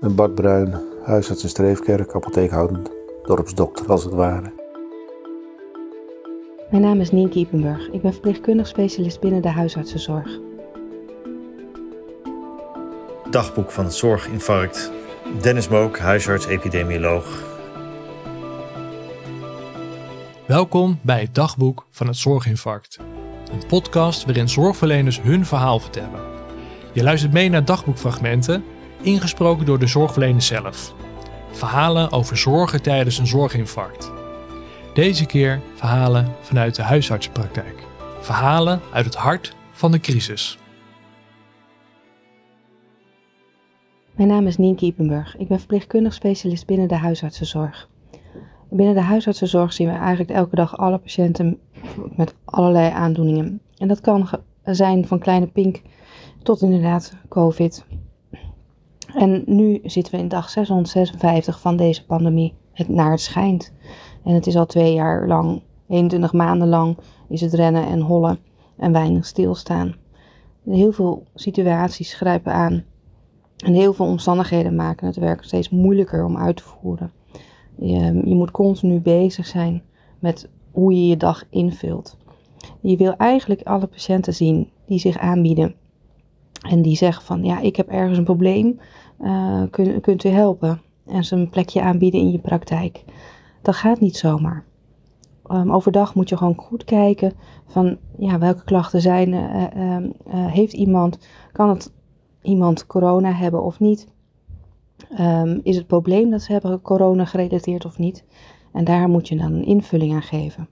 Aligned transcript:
ben 0.00 0.14
Bart 0.14 0.34
Bruin, 0.34 0.74
huisarts 1.04 1.42
in 1.42 1.48
Streefkerk, 1.48 2.14
apotheekhoudend, 2.14 2.90
dorpsdokter 3.24 3.90
als 3.90 4.04
het 4.04 4.12
ware. 4.12 4.52
Mijn 6.70 6.82
naam 6.82 7.00
is 7.00 7.10
Nienke 7.10 7.38
Ippenburg. 7.38 7.88
Ik 7.90 8.02
ben 8.02 8.12
verpleegkundig 8.12 8.66
specialist 8.66 9.20
binnen 9.20 9.42
de 9.42 9.48
huisartsenzorg. 9.48 10.38
Dagboek 13.30 13.70
van 13.70 13.84
het 13.84 13.94
zorginfarct. 13.94 14.92
Dennis 15.40 15.68
Mook, 15.68 15.98
huisarts, 15.98 16.46
epidemioloog. 16.46 17.44
Welkom 20.46 20.98
bij 21.02 21.20
het 21.20 21.34
Dagboek 21.34 21.86
van 21.90 22.06
het 22.06 22.16
Zorginfarct. 22.16 22.98
Een 23.52 23.66
podcast 23.68 24.24
waarin 24.24 24.48
zorgverleners 24.48 25.22
hun 25.22 25.46
verhaal 25.46 25.78
vertellen. 25.78 26.20
Je 26.92 27.02
luistert 27.02 27.32
mee 27.32 27.48
naar 27.48 27.64
dagboekfragmenten, 27.64 28.64
ingesproken 29.00 29.66
door 29.66 29.78
de 29.78 29.86
zorgverleners 29.86 30.46
zelf. 30.46 30.94
Verhalen 31.50 32.12
over 32.12 32.36
zorgen 32.36 32.82
tijdens 32.82 33.18
een 33.18 33.26
zorginfarct. 33.26 34.12
Deze 34.94 35.26
keer 35.26 35.60
verhalen 35.74 36.34
vanuit 36.40 36.74
de 36.74 36.82
huisartsenpraktijk. 36.82 37.84
Verhalen 38.20 38.80
uit 38.92 39.04
het 39.04 39.14
hart 39.14 39.54
van 39.72 39.92
de 39.92 40.00
crisis. 40.00 40.58
Mijn 44.14 44.28
naam 44.28 44.46
is 44.46 44.56
Nienke 44.56 44.86
Ippenburg. 44.86 45.36
Ik 45.36 45.48
ben 45.48 45.58
verpleegkundig 45.58 46.14
specialist 46.14 46.66
binnen 46.66 46.88
de 46.88 46.96
huisartsenzorg. 46.96 47.88
Binnen 48.70 48.94
de 48.94 49.00
huisartsenzorg 49.00 49.72
zien 49.72 49.88
we 49.88 49.94
eigenlijk 49.94 50.30
elke 50.30 50.56
dag 50.56 50.76
alle 50.78 50.98
patiënten 50.98 51.58
met 52.16 52.34
allerlei 52.44 52.90
aandoeningen. 52.90 53.60
En 53.76 53.88
dat 53.88 54.00
kan 54.00 54.28
zijn 54.64 55.06
van 55.06 55.18
kleine 55.18 55.46
pink 55.46 55.82
tot 56.42 56.62
inderdaad 56.62 57.16
COVID. 57.28 57.86
En 59.16 59.42
nu 59.46 59.80
zitten 59.84 60.14
we 60.14 60.20
in 60.20 60.28
dag 60.28 60.50
656 60.50 61.60
van 61.60 61.76
deze 61.76 62.06
pandemie. 62.06 62.54
Het 62.72 62.88
naar 62.88 63.10
het 63.10 63.20
schijnt. 63.20 63.72
En 64.24 64.34
het 64.34 64.46
is 64.46 64.56
al 64.56 64.66
twee 64.66 64.92
jaar 64.92 65.26
lang, 65.26 65.62
21 65.88 66.32
maanden 66.32 66.68
lang, 66.68 66.96
is 67.28 67.40
het 67.40 67.54
rennen 67.54 67.86
en 67.86 68.00
hollen 68.00 68.38
en 68.76 68.92
weinig 68.92 69.26
stilstaan. 69.26 69.94
Heel 70.64 70.92
veel 70.92 71.24
situaties 71.34 72.14
grijpen 72.14 72.52
aan. 72.52 72.84
En 73.56 73.72
heel 73.72 73.92
veel 73.92 74.06
omstandigheden 74.06 74.76
maken 74.76 75.06
het 75.06 75.16
werk 75.16 75.42
steeds 75.42 75.70
moeilijker 75.70 76.24
om 76.24 76.36
uit 76.36 76.56
te 76.56 76.62
voeren. 76.62 77.12
Je, 77.78 78.20
je 78.24 78.34
moet 78.34 78.50
continu 78.50 79.00
bezig 79.00 79.46
zijn 79.46 79.82
met 80.18 80.48
hoe 80.70 80.92
je 80.92 81.06
je 81.06 81.16
dag 81.16 81.44
invult. 81.50 82.16
Je 82.80 82.96
wil 82.96 83.16
eigenlijk 83.16 83.62
alle 83.62 83.86
patiënten 83.86 84.34
zien 84.34 84.70
die 84.86 84.98
zich 84.98 85.18
aanbieden. 85.18 85.74
En 86.68 86.82
die 86.82 86.96
zeggen 86.96 87.24
van 87.24 87.44
ja, 87.44 87.60
ik 87.60 87.76
heb 87.76 87.88
ergens 87.88 88.18
een 88.18 88.24
probleem, 88.24 88.80
kun, 89.70 90.00
kunt 90.00 90.24
u 90.24 90.28
helpen? 90.28 90.80
En 91.06 91.24
ze 91.24 91.36
een 91.36 91.50
plekje 91.50 91.82
aanbieden 91.82 92.20
in 92.20 92.30
je 92.30 92.38
praktijk. 92.38 93.04
Dat 93.62 93.74
gaat 93.74 94.00
niet 94.00 94.16
zomaar. 94.16 94.64
Um, 95.50 95.72
overdag 95.72 96.14
moet 96.14 96.28
je 96.28 96.36
gewoon 96.36 96.56
goed 96.56 96.84
kijken 96.84 97.32
van 97.66 97.96
ja, 98.18 98.38
welke 98.38 98.64
klachten 98.64 99.00
zijn, 99.00 99.32
uh, 99.32 99.64
uh, 99.76 100.46
heeft 100.46 100.72
iemand, 100.72 101.18
kan 101.52 101.68
het 101.68 101.92
iemand 102.42 102.86
corona 102.86 103.32
hebben 103.32 103.62
of 103.62 103.80
niet? 103.80 104.08
Um, 105.20 105.60
is 105.62 105.76
het 105.76 105.86
probleem 105.86 106.30
dat 106.30 106.42
ze 106.42 106.52
hebben 106.52 106.82
corona 106.82 107.24
gerelateerd 107.24 107.84
of 107.84 107.98
niet? 107.98 108.24
En 108.72 108.84
daar 108.84 109.08
moet 109.08 109.28
je 109.28 109.36
dan 109.36 109.52
een 109.52 109.64
invulling 109.64 110.14
aan 110.14 110.22
geven. 110.22 110.68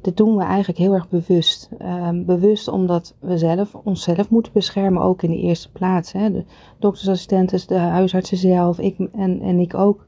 Dit 0.00 0.16
doen 0.16 0.36
we 0.36 0.42
eigenlijk 0.42 0.78
heel 0.78 0.92
erg 0.92 1.08
bewust. 1.08 1.70
Um, 1.82 2.24
bewust 2.24 2.68
omdat 2.68 3.14
we 3.18 3.38
zelf 3.38 3.74
onszelf 3.74 4.30
moeten 4.30 4.52
beschermen, 4.52 5.02
ook 5.02 5.22
in 5.22 5.30
de 5.30 5.36
eerste 5.36 5.70
plaats. 5.70 6.12
Hè. 6.12 6.32
De 6.32 6.44
doktersassistenten, 6.78 7.68
de 7.68 7.78
huisartsen 7.78 8.36
zelf, 8.36 8.78
ik 8.78 8.98
en, 9.12 9.40
en 9.40 9.58
ik 9.58 9.74
ook. 9.74 10.06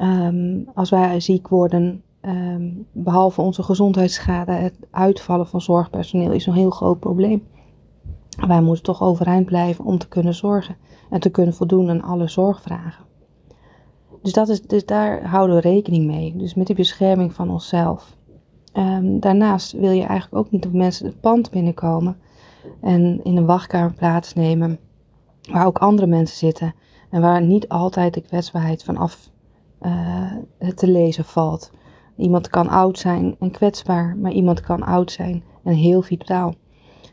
Um, 0.00 0.68
als 0.74 0.90
wij 0.90 1.20
ziek 1.20 1.48
worden, 1.48 2.02
um, 2.22 2.86
behalve 2.92 3.40
onze 3.40 3.62
gezondheidsschade, 3.62 4.52
het 4.52 4.76
uitvallen 4.90 5.46
van 5.46 5.60
zorgpersoneel 5.60 6.32
is 6.32 6.46
een 6.46 6.52
heel 6.52 6.70
groot 6.70 7.00
probleem. 7.00 7.46
Wij 8.46 8.62
moeten 8.62 8.84
toch 8.84 9.02
overeind 9.02 9.46
blijven 9.46 9.84
om 9.84 9.98
te 9.98 10.08
kunnen 10.08 10.34
zorgen 10.34 10.76
en 11.10 11.20
te 11.20 11.30
kunnen 11.30 11.54
voldoen 11.54 11.90
aan 11.90 12.02
alle 12.02 12.28
zorgvragen. 12.28 13.04
Dus, 14.22 14.32
dat 14.32 14.48
is, 14.48 14.62
dus 14.62 14.86
daar 14.86 15.26
houden 15.26 15.56
we 15.56 15.62
rekening 15.62 16.06
mee. 16.06 16.36
Dus 16.36 16.54
met 16.54 16.66
die 16.66 16.76
bescherming 16.76 17.32
van 17.32 17.50
onszelf. 17.50 18.16
Um, 18.72 19.20
daarnaast 19.20 19.72
wil 19.72 19.90
je 19.90 20.04
eigenlijk 20.04 20.46
ook 20.46 20.50
niet 20.50 20.62
dat 20.62 20.72
mensen 20.72 21.06
het 21.06 21.20
pand 21.20 21.50
binnenkomen 21.50 22.16
en 22.80 23.20
in 23.24 23.36
een 23.36 23.46
wachtkamer 23.46 23.94
plaatsnemen 23.94 24.78
waar 25.50 25.66
ook 25.66 25.78
andere 25.78 26.06
mensen 26.06 26.36
zitten 26.36 26.74
en 27.10 27.20
waar 27.20 27.42
niet 27.42 27.68
altijd 27.68 28.14
de 28.14 28.20
kwetsbaarheid 28.20 28.84
vanaf 28.84 29.30
uh, 29.82 30.32
te 30.74 30.88
lezen 30.88 31.24
valt. 31.24 31.70
Iemand 32.16 32.48
kan 32.48 32.68
oud 32.68 32.98
zijn 32.98 33.36
en 33.38 33.50
kwetsbaar, 33.50 34.16
maar 34.16 34.32
iemand 34.32 34.60
kan 34.60 34.82
oud 34.82 35.12
zijn 35.12 35.42
en 35.64 35.74
heel 35.74 36.02
vitaal. 36.02 36.54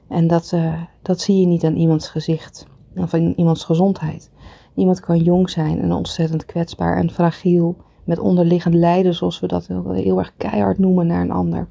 En 0.08 0.28
dat, 0.28 0.52
uh, 0.54 0.82
dat 1.02 1.22
zie 1.22 1.40
je 1.40 1.46
niet 1.46 1.64
aan 1.64 1.76
iemands 1.76 2.10
gezicht 2.10 2.66
of 2.96 3.14
in 3.14 3.34
iemands 3.40 3.64
gezondheid. 3.64 4.32
Iemand 4.76 5.00
kan 5.00 5.18
jong 5.18 5.50
zijn 5.50 5.82
en 5.82 5.92
ontzettend 5.92 6.46
kwetsbaar 6.46 6.98
en 6.98 7.12
fragiel, 7.12 7.78
met 8.08 8.20
onderliggend 8.20 8.74
lijden, 8.74 9.14
zoals 9.14 9.40
we 9.40 9.48
dat 9.48 9.68
heel, 9.68 10.18
erg 10.18 10.34
keihard 10.38 10.78
noemen, 10.78 11.08
naar 11.08 11.22
een 11.22 11.32
ander. 11.32 11.68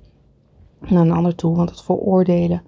Naar 0.80 1.02
een 1.02 1.12
ander 1.12 1.34
toe, 1.34 1.56
want 1.56 1.70
het 1.70 1.82
veroordelen, 1.82 2.62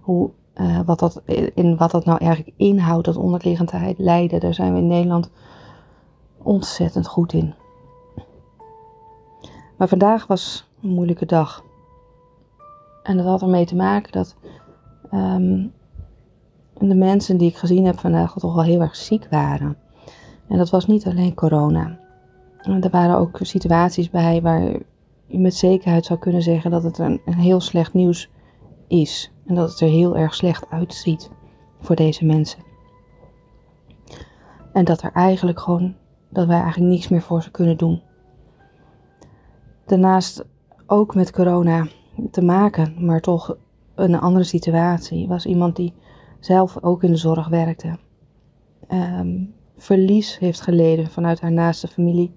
hoe, 0.00 0.30
uh, 0.54 0.80
wat 0.86 0.98
dat, 0.98 1.22
in 1.54 1.76
wat 1.76 1.90
dat 1.90 2.04
nou 2.04 2.18
eigenlijk 2.18 2.56
inhoudt, 2.56 3.04
dat 3.04 3.16
onderliggend 3.16 3.72
lijden, 3.96 4.40
daar 4.40 4.54
zijn 4.54 4.72
we 4.72 4.78
in 4.78 4.86
Nederland 4.86 5.30
ontzettend 6.42 7.06
goed 7.06 7.32
in. 7.32 7.54
Maar 9.76 9.88
vandaag 9.88 10.26
was 10.26 10.68
een 10.82 10.90
moeilijke 10.90 11.26
dag. 11.26 11.64
En 13.02 13.16
dat 13.16 13.26
had 13.26 13.42
ermee 13.42 13.66
te 13.66 13.76
maken 13.76 14.12
dat 14.12 14.36
um, 15.12 15.72
de 16.78 16.94
mensen 16.94 17.36
die 17.36 17.48
ik 17.48 17.56
gezien 17.56 17.84
heb 17.84 17.98
vandaag 17.98 18.34
toch 18.38 18.54
wel 18.54 18.64
heel 18.64 18.80
erg 18.80 18.96
ziek 18.96 19.26
waren. 19.30 19.76
En 20.48 20.58
dat 20.58 20.70
was 20.70 20.86
niet 20.86 21.06
alleen 21.06 21.34
corona. 21.34 22.02
Er 22.64 22.90
waren 22.90 23.18
ook 23.18 23.38
situaties 23.42 24.10
bij 24.10 24.42
waar 24.42 24.60
je 25.26 25.38
met 25.38 25.54
zekerheid 25.54 26.04
zou 26.04 26.18
kunnen 26.18 26.42
zeggen 26.42 26.70
dat 26.70 26.82
het 26.82 26.98
een, 26.98 27.20
heel 27.24 27.60
slecht 27.60 27.94
nieuws 27.94 28.30
is. 28.88 29.32
En 29.46 29.54
dat 29.54 29.70
het 29.70 29.80
er 29.80 29.88
heel 29.88 30.16
erg 30.16 30.34
slecht 30.34 30.70
uitziet 30.70 31.30
voor 31.80 31.96
deze 31.96 32.24
mensen. 32.24 32.62
En 34.72 34.84
dat 34.84 35.02
er 35.02 35.12
eigenlijk 35.12 35.60
gewoon, 35.60 35.94
dat 36.28 36.46
wij 36.46 36.60
eigenlijk 36.60 36.92
niets 36.92 37.08
meer 37.08 37.22
voor 37.22 37.42
ze 37.42 37.50
kunnen 37.50 37.76
doen. 37.76 38.02
Daarnaast 39.86 40.44
ook 40.86 41.14
met 41.14 41.32
corona 41.32 41.86
te 42.30 42.42
maken, 42.42 43.04
maar 43.04 43.20
toch 43.20 43.56
een 43.94 44.20
andere 44.20 44.44
situatie. 44.44 45.28
Was 45.28 45.46
iemand 45.46 45.76
die 45.76 45.94
zelf 46.40 46.82
ook 46.82 47.02
in 47.02 47.10
de 47.10 47.16
zorg 47.16 47.48
werkte. 47.48 47.98
Um, 48.92 49.54
verlies 49.76 50.38
heeft 50.38 50.60
geleden 50.60 51.10
vanuit 51.10 51.40
haar 51.40 51.52
naaste 51.52 51.88
familie. 51.88 52.34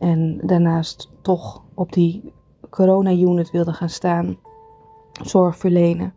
En 0.00 0.40
daarnaast 0.42 1.10
toch 1.22 1.62
op 1.74 1.92
die 1.92 2.32
corona-unit 2.70 3.50
wilde 3.50 3.72
gaan 3.72 3.88
staan, 3.88 4.36
zorg 5.22 5.56
verlenen. 5.56 6.14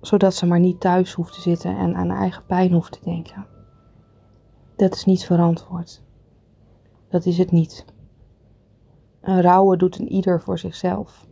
Zodat 0.00 0.34
ze 0.34 0.46
maar 0.46 0.60
niet 0.60 0.80
thuis 0.80 1.12
hoeft 1.12 1.34
te 1.34 1.40
zitten 1.40 1.76
en 1.76 1.94
aan 1.94 2.08
haar 2.08 2.20
eigen 2.20 2.46
pijn 2.46 2.72
hoeft 2.72 2.92
te 2.92 2.98
denken. 3.04 3.46
Dat 4.76 4.94
is 4.94 5.04
niet 5.04 5.24
verantwoord. 5.24 6.02
Dat 7.08 7.26
is 7.26 7.38
het 7.38 7.50
niet. 7.50 7.84
Een 9.20 9.42
rouwen 9.42 9.78
doet 9.78 9.98
een 9.98 10.12
ieder 10.12 10.40
voor 10.40 10.58
zichzelf. 10.58 11.26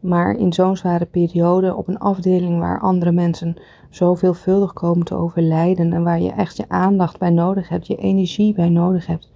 Maar 0.00 0.34
in 0.34 0.52
zo'n 0.52 0.76
zware 0.76 1.06
periode 1.06 1.74
op 1.74 1.88
een 1.88 1.98
afdeling 1.98 2.58
waar 2.58 2.80
andere 2.80 3.12
mensen 3.12 3.56
zo 3.90 4.14
veelvuldig 4.14 4.72
komen 4.72 5.04
te 5.04 5.14
overlijden 5.14 5.92
en 5.92 6.02
waar 6.02 6.20
je 6.20 6.30
echt 6.30 6.56
je 6.56 6.68
aandacht 6.68 7.18
bij 7.18 7.30
nodig 7.30 7.68
hebt, 7.68 7.86
je 7.86 7.96
energie 7.96 8.54
bij 8.54 8.68
nodig 8.68 9.06
hebt, 9.06 9.32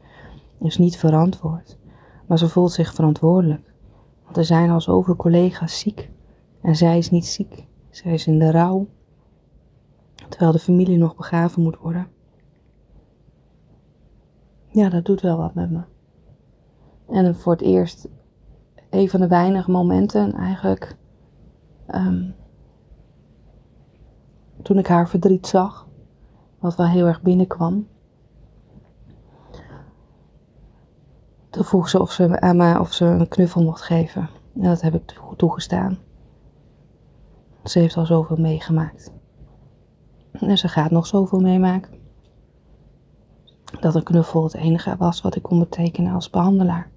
is 0.60 0.78
niet 0.78 0.96
verantwoord. 0.96 1.78
Maar 2.26 2.38
ze 2.38 2.48
voelt 2.48 2.72
zich 2.72 2.94
verantwoordelijk. 2.94 3.72
Want 4.24 4.36
er 4.36 4.44
zijn 4.44 4.70
al 4.70 4.80
zoveel 4.80 5.16
collega's 5.16 5.78
ziek 5.78 6.10
en 6.60 6.76
zij 6.76 6.98
is 6.98 7.10
niet 7.10 7.26
ziek. 7.26 7.66
Zij 7.90 8.12
is 8.12 8.26
in 8.26 8.38
de 8.38 8.50
rouw, 8.50 8.86
terwijl 10.28 10.52
de 10.52 10.58
familie 10.58 10.98
nog 10.98 11.16
begraven 11.16 11.62
moet 11.62 11.78
worden. 11.78 12.08
Ja, 14.66 14.88
dat 14.88 15.04
doet 15.04 15.20
wel 15.20 15.36
wat 15.36 15.54
met 15.54 15.70
me. 15.70 15.80
En 17.08 17.34
voor 17.34 17.52
het 17.52 17.62
eerst 17.62 18.08
een 18.90 19.08
van 19.08 19.20
de 19.20 19.28
weinige 19.28 19.70
momenten 19.70 20.32
eigenlijk. 20.32 20.96
Um, 21.94 22.34
toen 24.62 24.78
ik 24.78 24.86
haar 24.86 25.08
verdriet 25.08 25.46
zag, 25.46 25.88
wat 26.58 26.76
wel 26.76 26.86
heel 26.86 27.06
erg 27.06 27.22
binnenkwam. 27.22 27.86
Toen 31.50 31.64
vroeg 31.64 31.88
ze 31.88 32.00
of 32.00 32.12
ze 32.12 32.40
aan 32.40 32.56
mij 32.56 32.78
of 32.78 32.92
ze 32.92 33.04
een 33.04 33.28
knuffel 33.28 33.62
mocht 33.62 33.82
geven. 33.82 34.28
En 34.54 34.62
dat 34.62 34.80
heb 34.80 34.94
ik 34.94 35.20
toegestaan. 35.36 35.98
Ze 37.64 37.78
heeft 37.78 37.96
al 37.96 38.06
zoveel 38.06 38.36
meegemaakt. 38.36 39.12
En 40.32 40.58
ze 40.58 40.68
gaat 40.68 40.90
nog 40.90 41.06
zoveel 41.06 41.40
meemaken. 41.40 41.98
dat 43.80 43.94
een 43.94 44.02
knuffel 44.02 44.42
het 44.42 44.54
enige 44.54 44.96
was 44.98 45.20
wat 45.20 45.36
ik 45.36 45.42
kon 45.42 45.58
betekenen 45.58 46.14
als 46.14 46.30
behandelaar. 46.30 46.90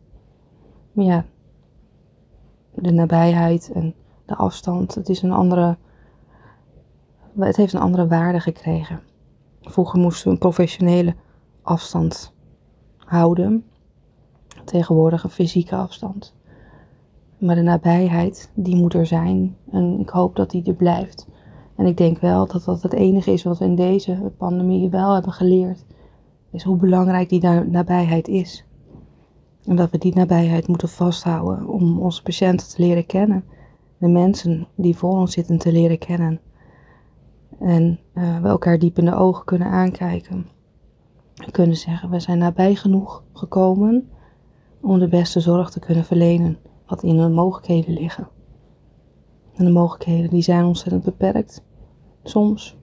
Maar 0.92 1.06
ja, 1.06 1.26
de 2.74 2.92
nabijheid 2.92 3.72
en 3.72 3.96
de 4.26 4.36
afstand, 4.36 4.96
het 4.96 5.10
is 5.10 5.22
een 5.22 5.32
andere. 5.32 5.78
Het 7.40 7.56
heeft 7.56 7.74
een 7.74 7.80
andere 7.80 8.08
waarde 8.08 8.40
gekregen. 8.40 9.02
Vroeger 9.62 10.00
moesten 10.00 10.26
we 10.26 10.32
een 10.32 10.38
professionele 10.38 11.16
afstand 11.62 12.34
houden. 12.98 13.66
Tegenwoordig 14.64 15.24
een 15.24 15.30
fysieke 15.30 15.76
afstand. 15.76 16.34
Maar 17.38 17.56
de 17.56 17.62
nabijheid, 17.62 18.52
die 18.54 18.76
moet 18.76 18.94
er 18.94 19.06
zijn. 19.06 19.56
En 19.72 20.00
ik 20.00 20.10
hoop 20.10 20.36
dat 20.36 20.50
die 20.50 20.64
er 20.64 20.74
blijft. 20.74 21.28
En 21.76 21.86
ik 21.86 21.98
denk 21.98 22.20
wel 22.20 22.48
dat 22.48 22.64
dat 22.64 22.82
het 22.82 22.94
enige 22.94 23.32
is 23.32 23.44
wat 23.44 23.58
we 23.58 23.66
in 23.66 23.76
deze 23.76 24.32
pandemie 24.38 24.90
wel 24.90 25.14
hebben 25.14 25.32
geleerd. 25.32 25.86
Is 26.52 26.64
hoe 26.64 26.78
belangrijk 26.78 27.30
die 27.30 27.42
nabijheid 27.48 28.28
is. 28.28 28.66
En 29.66 29.76
dat 29.76 29.92
we 29.92 29.98
die 29.98 30.16
nabijheid 30.16 30.68
moeten 30.68 30.90
vasthouden 30.90 31.68
om 31.68 32.00
onze 32.00 32.22
patiënten 32.22 32.68
te 32.68 32.82
leren 32.82 33.06
kennen. 33.06 33.44
De 33.98 34.08
mensen 34.08 34.68
die 34.76 34.98
voor 34.98 35.12
ons 35.12 35.34
zitten 35.34 35.58
te 35.58 35.72
leren 35.72 35.98
kennen. 35.98 36.40
En 37.60 38.00
uh, 38.14 38.42
we 38.42 38.48
elkaar 38.48 38.80
diep 38.80 38.98
in 38.98 39.06
de 39.06 39.16
ogen 39.16 39.46
kunnen 39.46 39.68
aankijken. 39.68 40.48
We 41.34 41.52
kunnen 41.52 41.78
zeggen, 41.78 42.10
we 42.10 42.20
zijn 42.20 42.38
nabij 42.38 42.76
genoeg 42.76 43.24
gekomen 43.34 44.10
om 44.84 45.00
de 45.00 45.08
beste 45.08 45.40
zorg 45.40 45.70
te 45.70 45.80
kunnen 45.80 46.06
verlenen 46.06 46.58
wat 46.88 47.04
in 47.04 47.18
de 47.18 47.30
mogelijkheden 47.30 47.94
liggen. 47.94 48.28
En 49.56 49.66
de 49.66 49.72
mogelijkheden 49.72 50.30
die 50.30 50.42
zijn 50.42 50.66
ontzettend 50.66 51.04
beperkt. 51.04 51.64
Soms. 52.24 52.78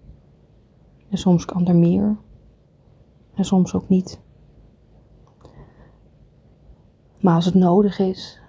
En 1.11 1.19
soms 1.19 1.45
kan 1.45 1.67
er 1.67 1.77
meer. 1.77 2.17
En 3.35 3.45
soms 3.45 3.75
ook 3.75 3.89
niet. 3.89 4.21
Maar 7.21 7.35
als 7.35 7.45
het 7.45 7.55
nodig 7.55 7.99
is, 7.99 8.41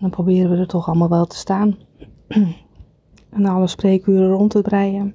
dan 0.00 0.10
proberen 0.10 0.50
we 0.50 0.56
er 0.56 0.66
toch 0.66 0.86
allemaal 0.86 1.08
wel 1.08 1.26
te 1.26 1.36
staan. 1.36 1.76
en 3.36 3.46
alle 3.46 3.66
spreekuren 3.66 4.30
rond 4.30 4.50
te 4.50 4.60
breien. 4.60 5.14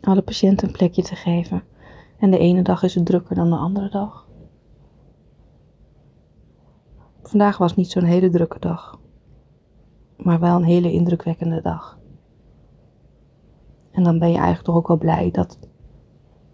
Alle 0.00 0.22
patiënten 0.22 0.66
een 0.66 0.74
plekje 0.74 1.02
te 1.02 1.16
geven. 1.16 1.62
En 2.18 2.30
de 2.30 2.38
ene 2.38 2.62
dag 2.62 2.82
is 2.82 2.94
het 2.94 3.06
drukker 3.06 3.34
dan 3.34 3.50
de 3.50 3.56
andere 3.56 3.90
dag. 3.90 4.21
Vandaag 7.22 7.58
was 7.58 7.76
niet 7.76 7.90
zo'n 7.90 8.04
hele 8.04 8.30
drukke 8.30 8.58
dag, 8.58 9.00
maar 10.16 10.40
wel 10.40 10.56
een 10.56 10.64
hele 10.64 10.92
indrukwekkende 10.92 11.60
dag. 11.62 11.98
En 13.90 14.02
dan 14.02 14.18
ben 14.18 14.28
je 14.28 14.34
eigenlijk 14.34 14.64
toch 14.64 14.76
ook 14.76 14.88
wel 14.88 14.98
blij 14.98 15.30
dat, 15.30 15.58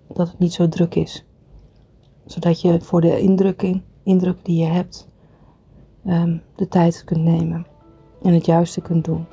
dat 0.08 0.28
het 0.28 0.38
niet 0.38 0.52
zo 0.52 0.68
druk 0.68 0.94
is. 0.94 1.26
Zodat 2.24 2.60
je 2.60 2.80
voor 2.80 3.00
de 3.00 3.20
indrukking, 3.20 3.82
indruk 4.02 4.44
die 4.44 4.58
je 4.58 4.70
hebt, 4.70 5.08
um, 6.06 6.42
de 6.56 6.68
tijd 6.68 7.04
kunt 7.04 7.24
nemen 7.24 7.66
en 8.22 8.34
het 8.34 8.46
juiste 8.46 8.80
kunt 8.80 9.04
doen. 9.04 9.26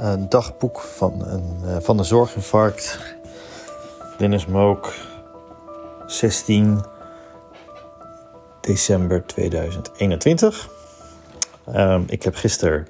Een 0.00 0.28
dagboek 0.28 0.80
van, 0.80 1.24
een, 1.26 1.60
uh, 1.64 1.76
van 1.80 1.96
de 1.96 2.02
zorginfarct. 2.02 2.98
Dennis 4.18 4.46
Mook, 4.46 4.94
16 6.06 6.84
december 8.60 9.26
2021. 9.26 10.68
Um, 11.76 12.04
ik 12.08 12.22
heb 12.22 12.34
gisteren 12.34 12.86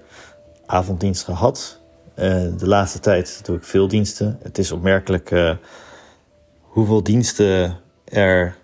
avonddienst 0.66 1.24
gehad. 1.24 1.80
Uh, 2.14 2.24
de 2.56 2.66
laatste 2.66 3.00
tijd 3.00 3.44
doe 3.44 3.56
ik 3.56 3.64
veel 3.64 3.88
diensten. 3.88 4.38
Het 4.42 4.58
is 4.58 4.72
opmerkelijk 4.72 5.30
uh, 5.30 5.54
hoeveel 6.60 7.02
diensten 7.02 7.78
er 8.04 8.56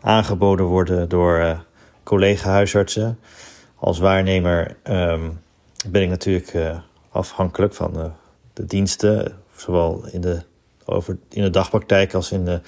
aangeboden 0.00 0.66
worden 0.66 1.08
door 1.08 1.64
collega-huisartsen. 2.02 3.18
Als 3.74 3.98
waarnemer 3.98 4.76
um, 4.84 5.40
ben 5.88 6.02
ik 6.02 6.08
natuurlijk 6.08 6.56
afhankelijk 7.10 7.74
van 7.74 7.92
de, 7.92 8.10
de 8.52 8.64
diensten, 8.64 9.38
zowel 9.56 10.04
in 10.10 10.20
de, 10.20 10.42
over, 10.84 11.18
in 11.28 11.42
de 11.42 11.50
dagpraktijk 11.50 12.14
als 12.14 12.32
in 12.32 12.44
de, 12.44 12.60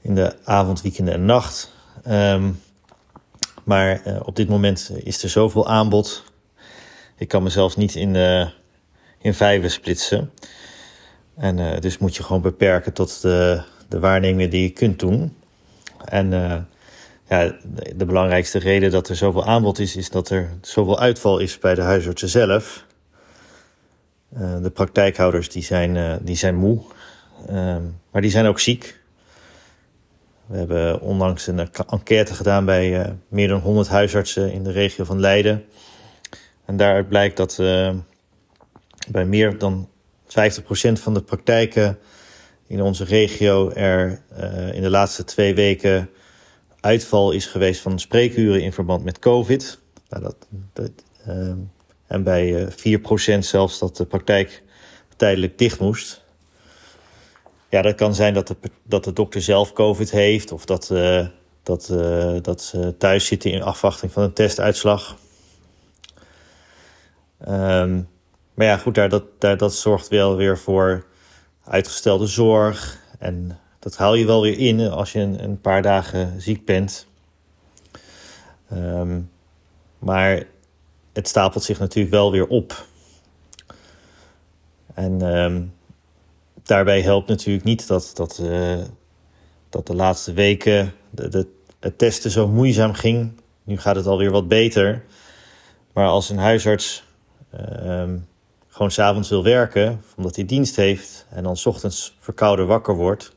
in 0.00 0.14
de 0.14 0.36
avond, 0.44 0.82
weekenden 0.82 1.14
en 1.14 1.24
nacht. 1.24 1.72
Um, 2.08 2.60
maar 3.64 4.02
uh, 4.06 4.20
op 4.24 4.36
dit 4.36 4.48
moment 4.48 4.90
is 5.02 5.22
er 5.22 5.28
zoveel 5.28 5.68
aanbod. 5.68 6.24
Ik 7.16 7.28
kan 7.28 7.42
mezelf 7.42 7.76
niet 7.76 7.94
in, 7.94 8.14
uh, 8.14 8.48
in 9.18 9.34
vijven 9.34 9.70
splitsen. 9.70 10.32
En 11.36 11.80
dus 11.80 11.98
moet 11.98 12.16
je 12.16 12.22
gewoon 12.22 12.42
beperken 12.42 12.92
tot 12.92 13.22
de, 13.22 13.62
de 13.88 13.98
waarnemingen 13.98 14.50
die 14.50 14.62
je 14.62 14.70
kunt 14.70 14.98
doen. 14.98 15.36
En 16.04 16.30
ja, 17.28 17.56
de 17.96 18.04
belangrijkste 18.04 18.58
reden 18.58 18.90
dat 18.90 19.08
er 19.08 19.16
zoveel 19.16 19.44
aanbod 19.44 19.78
is, 19.78 19.96
is 19.96 20.10
dat 20.10 20.30
er 20.30 20.50
zoveel 20.60 20.98
uitval 20.98 21.38
is 21.38 21.58
bij 21.58 21.74
de 21.74 21.80
huisartsen 21.80 22.28
zelf. 22.28 22.85
Uh, 24.40 24.62
de 24.62 24.70
praktijkhouders 24.70 25.48
die 25.48 25.62
zijn, 25.62 25.94
uh, 25.94 26.14
die 26.20 26.36
zijn 26.36 26.54
moe, 26.54 26.80
uh, 27.50 27.76
maar 28.10 28.22
die 28.22 28.30
zijn 28.30 28.46
ook 28.46 28.60
ziek. 28.60 29.00
We 30.46 30.56
hebben 30.56 31.00
onlangs 31.00 31.46
een 31.46 31.58
enquête 31.88 32.34
gedaan 32.34 32.64
bij 32.64 33.02
eh, 33.02 33.12
meer 33.28 33.48
dan 33.48 33.60
100 33.60 33.88
huisartsen 33.88 34.52
in 34.52 34.62
de 34.62 34.70
regio 34.70 35.04
van 35.04 35.20
Leiden. 35.20 35.64
En 36.64 36.76
daaruit 36.76 37.08
blijkt 37.08 37.36
dat 37.36 37.56
bij 39.08 39.24
meer 39.24 39.58
dan 39.58 39.88
50% 40.24 40.28
van 40.92 41.14
de 41.14 41.22
praktijken 41.22 41.98
in 42.66 42.82
onze 42.82 43.04
regio 43.04 43.70
er 43.70 44.20
in 44.72 44.82
de 44.82 44.90
laatste 44.90 45.24
twee 45.24 45.54
weken 45.54 46.10
uitval 46.80 47.30
is 47.30 47.46
geweest 47.46 47.80
van 47.80 47.98
spreekuren 47.98 48.62
in 48.62 48.72
verband 48.72 49.04
met 49.04 49.18
COVID. 49.18 49.78
Nou, 50.08 50.22
dat, 50.22 50.36
dat 50.72 50.90
ehm, 51.26 51.58
en 52.06 52.22
bij 52.22 52.68
4% 52.70 52.74
eh, 53.26 53.40
zelfs 53.40 53.78
dat 53.78 53.96
de 53.96 54.06
praktijk 54.06 54.62
tijdelijk 55.16 55.58
dicht 55.58 55.80
moest. 55.80 56.24
Ja, 57.68 57.82
dat 57.82 57.94
kan 57.94 58.14
zijn 58.14 58.34
dat 58.34 58.46
de, 58.46 58.56
dat 58.82 59.04
de 59.04 59.12
dokter 59.12 59.42
zelf 59.42 59.72
COVID 59.72 60.10
heeft 60.10 60.52
of 60.52 60.64
dat, 60.64 60.90
uh, 60.92 61.26
dat, 61.62 61.88
uh, 61.92 62.36
dat 62.42 62.62
ze 62.62 62.96
thuis 62.98 63.26
zitten 63.26 63.50
in 63.50 63.62
afwachting 63.62 64.12
van 64.12 64.22
een 64.22 64.32
testuitslag. 64.32 65.16
Um, 67.48 68.08
maar 68.54 68.66
ja, 68.66 68.76
goed, 68.76 68.94
daar, 68.94 69.08
dat, 69.08 69.24
daar, 69.38 69.56
dat 69.56 69.74
zorgt 69.74 70.08
wel 70.08 70.36
weer 70.36 70.58
voor 70.58 71.06
uitgestelde 71.64 72.26
zorg. 72.26 72.98
En 73.18 73.58
dat 73.78 73.96
haal 73.96 74.14
je 74.14 74.26
wel 74.26 74.42
weer 74.42 74.58
in 74.58 74.80
als 74.80 75.12
je 75.12 75.20
een, 75.20 75.44
een 75.44 75.60
paar 75.60 75.82
dagen 75.82 76.40
ziek 76.40 76.64
bent. 76.64 77.06
Um, 78.72 79.30
maar 79.98 80.46
het 81.16 81.28
stapelt 81.28 81.64
zich 81.64 81.78
natuurlijk 81.78 82.14
wel 82.14 82.30
weer 82.30 82.46
op. 82.46 82.86
En 84.94 85.22
uh, 85.22 85.56
daarbij 86.62 87.00
helpt 87.00 87.28
natuurlijk 87.28 87.64
niet 87.64 87.86
dat, 87.86 88.10
dat, 88.14 88.38
uh, 88.42 88.78
dat 89.68 89.86
de 89.86 89.94
laatste 89.94 90.32
weken 90.32 90.92
de, 91.10 91.28
de, 91.28 91.46
het 91.80 91.98
testen 91.98 92.30
zo 92.30 92.48
moeizaam 92.48 92.92
ging. 92.92 93.40
Nu 93.64 93.78
gaat 93.78 93.96
het 93.96 94.06
alweer 94.06 94.30
wat 94.30 94.48
beter. 94.48 95.04
Maar 95.92 96.06
als 96.06 96.30
een 96.30 96.38
huisarts 96.38 97.04
uh, 97.60 98.04
gewoon 98.68 98.90
s'avonds 98.90 99.28
wil 99.28 99.42
werken, 99.42 100.02
omdat 100.16 100.36
hij 100.36 100.44
dienst 100.44 100.76
heeft, 100.76 101.26
en 101.30 101.42
dan 101.42 101.56
s 101.56 101.66
ochtends 101.66 102.16
verkouden 102.20 102.66
wakker 102.66 102.94
wordt, 102.94 103.32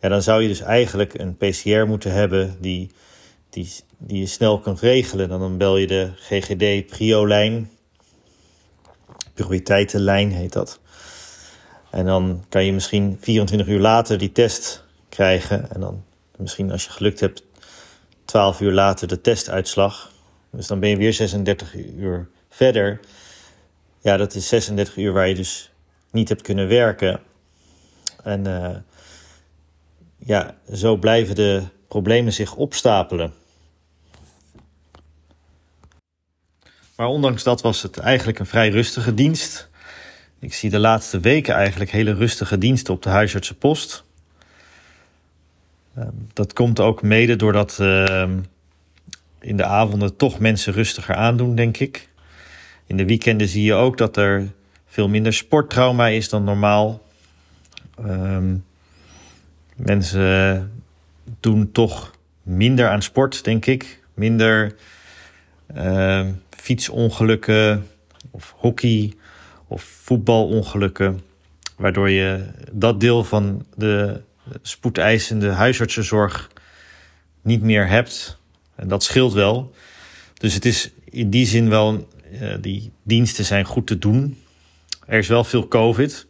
ja, 0.00 0.08
dan 0.08 0.22
zou 0.22 0.42
je 0.42 0.48
dus 0.48 0.60
eigenlijk 0.60 1.18
een 1.18 1.36
PCR 1.36 1.86
moeten 1.86 2.12
hebben 2.12 2.56
die 2.60 2.90
die, 3.54 3.72
die 3.98 4.18
je 4.18 4.26
snel 4.26 4.58
kunt 4.58 4.80
regelen. 4.80 5.28
Dan 5.28 5.58
bel 5.58 5.76
je 5.76 5.86
de 5.86 6.10
GGD 6.16 6.86
Prio-lijn. 6.86 7.70
Prioriteitenlijn 9.34 10.30
heet 10.32 10.52
dat. 10.52 10.80
En 11.90 12.04
dan 12.04 12.44
kan 12.48 12.64
je 12.64 12.72
misschien 12.72 13.18
24 13.20 13.68
uur 13.68 13.80
later 13.80 14.18
die 14.18 14.32
test 14.32 14.84
krijgen. 15.08 15.70
En 15.70 15.80
dan 15.80 16.04
misschien 16.36 16.72
als 16.72 16.84
je 16.84 16.90
gelukt 16.90 17.20
hebt 17.20 17.42
12 18.24 18.60
uur 18.60 18.72
later 18.72 19.08
de 19.08 19.20
testuitslag. 19.20 20.12
Dus 20.50 20.66
dan 20.66 20.80
ben 20.80 20.88
je 20.88 20.96
weer 20.96 21.12
36 21.12 21.74
uur 21.74 22.28
verder. 22.48 23.00
Ja, 24.00 24.16
dat 24.16 24.34
is 24.34 24.48
36 24.48 24.96
uur 24.96 25.12
waar 25.12 25.28
je 25.28 25.34
dus 25.34 25.70
niet 26.10 26.28
hebt 26.28 26.42
kunnen 26.42 26.68
werken. 26.68 27.20
En 28.22 28.48
uh, 28.48 28.76
ja, 30.18 30.56
zo 30.72 30.96
blijven 30.96 31.34
de 31.34 31.62
problemen 31.88 32.32
zich 32.32 32.54
opstapelen. 32.54 33.32
Maar 36.96 37.06
ondanks 37.06 37.42
dat 37.42 37.62
was 37.62 37.82
het 37.82 37.98
eigenlijk 37.98 38.38
een 38.38 38.46
vrij 38.46 38.68
rustige 38.68 39.14
dienst. 39.14 39.68
Ik 40.38 40.54
zie 40.54 40.70
de 40.70 40.78
laatste 40.78 41.20
weken 41.20 41.54
eigenlijk 41.54 41.90
hele 41.90 42.14
rustige 42.14 42.58
diensten 42.58 42.94
op 42.94 43.02
de 43.02 43.08
huisartsenpost. 43.08 44.04
Uh, 45.98 46.04
dat 46.32 46.52
komt 46.52 46.80
ook 46.80 47.02
mede 47.02 47.36
doordat 47.36 47.78
uh, 47.80 48.28
in 49.40 49.56
de 49.56 49.64
avonden 49.64 50.16
toch 50.16 50.38
mensen 50.38 50.72
rustiger 50.72 51.14
aandoen, 51.14 51.54
denk 51.54 51.76
ik. 51.76 52.08
In 52.86 52.96
de 52.96 53.04
weekenden 53.04 53.48
zie 53.48 53.64
je 53.64 53.74
ook 53.74 53.98
dat 53.98 54.16
er 54.16 54.52
veel 54.86 55.08
minder 55.08 55.32
sporttrauma 55.32 56.08
is 56.08 56.28
dan 56.28 56.44
normaal. 56.44 57.02
Ehm, 57.98 58.56
mensen 59.76 60.72
doen 61.40 61.72
toch 61.72 62.12
minder 62.42 62.88
aan 62.88 63.02
sport, 63.02 63.44
denk 63.44 63.66
ik. 63.66 64.02
Minder 64.14 64.74
fietsongelukken 66.50 67.86
of 68.30 68.54
hockey 68.56 69.12
of 69.66 69.82
voetbalongelukken. 69.82 71.20
Waardoor 71.76 72.10
je 72.10 72.46
dat 72.72 73.00
deel 73.00 73.24
van 73.24 73.66
de 73.76 74.20
spoedeisende 74.62 75.48
huisartsenzorg 75.48 76.50
niet 77.42 77.62
meer 77.62 77.88
hebt. 77.88 78.38
En 78.74 78.88
dat 78.88 79.02
scheelt 79.02 79.32
wel. 79.32 79.74
Dus 80.34 80.54
het 80.54 80.64
is 80.64 80.90
in 81.04 81.30
die 81.30 81.46
zin 81.46 81.68
wel, 81.68 82.08
uh, 82.32 82.54
die 82.60 82.92
diensten 83.02 83.44
zijn 83.44 83.64
goed 83.64 83.86
te 83.86 83.98
doen. 83.98 84.38
Er 85.06 85.18
is 85.18 85.28
wel 85.28 85.44
veel 85.44 85.68
COVID. 85.68 86.26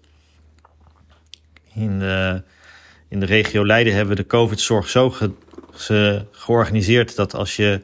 In 1.75 1.99
de, 1.99 2.43
in 3.09 3.21
de 3.21 3.27
regio 3.27 3.67
Leiden 3.67 3.95
hebben 3.95 4.17
we 4.17 4.23
de 4.23 4.29
COVID-zorg 4.29 4.89
zo 4.89 5.11
ge, 5.11 5.31
ge, 5.71 6.25
georganiseerd 6.31 7.17
dat 7.17 7.35
als 7.35 7.57
je 7.57 7.81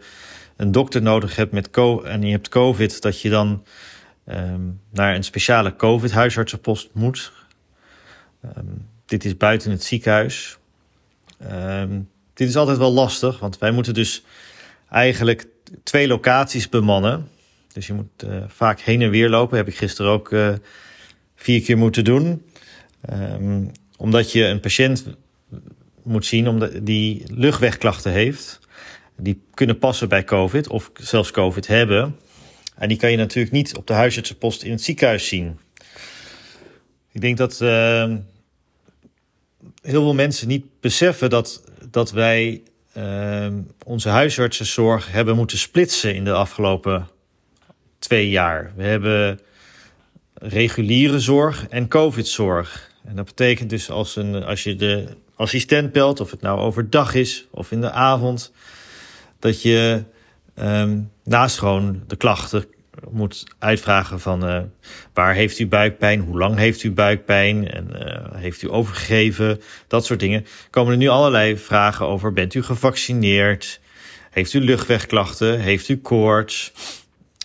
een 0.60 0.72
dokter 0.72 1.02
nodig 1.02 1.36
hebt 1.36 1.52
met 1.52 1.70
en 2.04 2.22
je 2.22 2.30
hebt 2.30 2.48
COVID, 2.48 3.02
dat 3.02 3.20
je 3.20 3.30
dan 3.30 3.64
um, 4.26 4.80
naar 4.90 5.14
een 5.14 5.24
speciale 5.24 5.76
COVID-huisartsenpost 5.76 6.88
moet. 6.92 7.32
Um, 8.56 8.88
dit 9.06 9.24
is 9.24 9.36
buiten 9.36 9.70
het 9.70 9.82
ziekenhuis. 9.82 10.58
Um, 11.52 12.08
dit 12.34 12.48
is 12.48 12.56
altijd 12.56 12.78
wel 12.78 12.92
lastig, 12.92 13.38
want 13.38 13.58
wij 13.58 13.70
moeten 13.70 13.94
dus 13.94 14.24
eigenlijk 14.90 15.46
twee 15.82 16.08
locaties 16.08 16.68
bemannen. 16.68 17.28
Dus 17.72 17.86
je 17.86 17.92
moet 17.92 18.24
uh, 18.24 18.44
vaak 18.46 18.80
heen 18.80 19.02
en 19.02 19.10
weer 19.10 19.28
lopen. 19.28 19.56
Heb 19.56 19.68
ik 19.68 19.76
gisteren 19.76 20.10
ook 20.10 20.30
uh, 20.30 20.54
vier 21.34 21.62
keer 21.62 21.78
moeten 21.78 22.04
doen. 22.04 22.44
Omdat 23.96 24.32
je 24.32 24.44
een 24.44 24.60
patiënt 24.60 25.04
moet 26.02 26.26
zien 26.26 26.48
omdat 26.48 26.72
die 26.82 27.24
luchtwegklachten 27.26 28.12
heeft. 28.12 28.58
Die 29.20 29.42
kunnen 29.54 29.78
passen 29.78 30.08
bij 30.08 30.24
COVID 30.24 30.68
of 30.68 30.90
zelfs 30.94 31.30
COVID 31.30 31.66
hebben. 31.66 32.16
En 32.76 32.88
die 32.88 32.96
kan 32.96 33.10
je 33.10 33.16
natuurlijk 33.16 33.54
niet 33.54 33.76
op 33.76 33.86
de 33.86 33.92
huisartsenpost 33.92 34.62
in 34.62 34.70
het 34.70 34.82
ziekenhuis 34.82 35.28
zien. 35.28 35.58
Ik 37.12 37.20
denk 37.20 37.36
dat 37.36 37.60
uh, 37.60 38.14
heel 39.82 40.02
veel 40.02 40.14
mensen 40.14 40.48
niet 40.48 40.64
beseffen 40.80 41.30
dat, 41.30 41.64
dat 41.90 42.10
wij 42.10 42.62
uh, 42.96 43.46
onze 43.84 44.08
huisartsenzorg 44.08 45.12
hebben 45.12 45.36
moeten 45.36 45.58
splitsen 45.58 46.14
in 46.14 46.24
de 46.24 46.32
afgelopen 46.32 47.08
twee 47.98 48.30
jaar. 48.30 48.72
We 48.76 48.82
hebben 48.82 49.40
reguliere 50.34 51.20
zorg 51.20 51.66
en 51.68 51.88
COVID-zorg. 51.88 52.90
En 53.04 53.16
dat 53.16 53.24
betekent 53.24 53.70
dus 53.70 53.90
als, 53.90 54.16
een, 54.16 54.44
als 54.44 54.62
je 54.62 54.76
de 54.76 55.08
assistent 55.34 55.92
belt, 55.92 56.20
of 56.20 56.30
het 56.30 56.40
nou 56.40 56.58
overdag 56.58 57.14
is 57.14 57.46
of 57.50 57.72
in 57.72 57.80
de 57.80 57.90
avond, 57.90 58.52
dat 59.40 59.62
je 59.62 60.04
um, 60.54 61.10
naast 61.24 61.58
gewoon 61.58 62.02
de 62.06 62.16
klachten 62.16 62.64
moet 63.10 63.44
uitvragen 63.58 64.20
van 64.20 64.48
uh, 64.48 64.60
waar 65.14 65.34
heeft 65.34 65.58
u 65.58 65.66
buikpijn, 65.66 66.20
hoe 66.20 66.38
lang 66.38 66.56
heeft 66.56 66.82
u 66.82 66.92
buikpijn? 66.92 67.70
En 67.70 67.88
uh, 67.92 68.40
heeft 68.40 68.62
u 68.62 68.70
overgegeven, 68.70 69.60
dat 69.86 70.04
soort 70.04 70.20
dingen. 70.20 70.46
Komen 70.70 70.92
er 70.92 70.98
nu 70.98 71.08
allerlei 71.08 71.56
vragen 71.56 72.06
over, 72.06 72.32
bent 72.32 72.54
u 72.54 72.62
gevaccineerd, 72.62 73.80
heeft 74.30 74.52
u 74.52 74.60
luchtwegklachten, 74.60 75.60
heeft 75.60 75.88
u 75.88 75.96
koorts, 75.96 76.72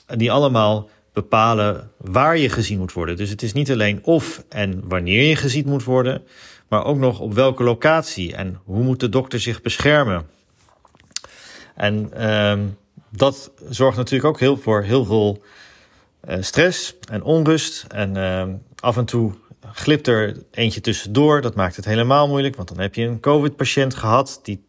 die 0.07 0.31
allemaal 0.31 0.89
bepalen 1.13 1.91
waar 1.97 2.37
je 2.37 2.49
gezien 2.49 2.77
moet 2.77 2.93
worden. 2.93 3.15
Dus 3.15 3.29
het 3.29 3.41
is 3.41 3.53
niet 3.53 3.71
alleen 3.71 3.99
of 4.03 4.43
en 4.49 4.81
wanneer 4.87 5.29
je 5.29 5.35
gezien 5.35 5.67
moet 5.67 5.83
worden, 5.83 6.23
maar 6.69 6.85
ook 6.85 6.97
nog 6.97 7.19
op 7.19 7.33
welke 7.33 7.63
locatie 7.63 8.35
en 8.35 8.59
hoe 8.63 8.83
moet 8.83 8.99
de 8.99 9.09
dokter 9.09 9.39
zich 9.39 9.61
beschermen. 9.61 10.25
En 11.75 12.25
um, 12.25 12.77
dat 13.09 13.51
zorgt 13.69 13.97
natuurlijk 13.97 14.29
ook 14.29 14.39
heel 14.39 14.57
voor 14.57 14.83
heel 14.83 15.05
veel 15.05 15.43
uh, 16.29 16.37
stress 16.39 16.95
en 17.11 17.23
onrust. 17.23 17.85
En 17.87 18.17
uh, 18.17 18.43
af 18.79 18.97
en 18.97 19.05
toe 19.05 19.33
glipt 19.71 20.07
er 20.07 20.43
eentje 20.51 20.81
tussendoor. 20.81 21.41
Dat 21.41 21.55
maakt 21.55 21.75
het 21.75 21.85
helemaal 21.85 22.27
moeilijk, 22.27 22.55
want 22.55 22.67
dan 22.67 22.79
heb 22.79 22.95
je 22.95 23.03
een 23.03 23.19
COVID-patiënt 23.19 23.95
gehad 23.95 24.39
die 24.43 24.63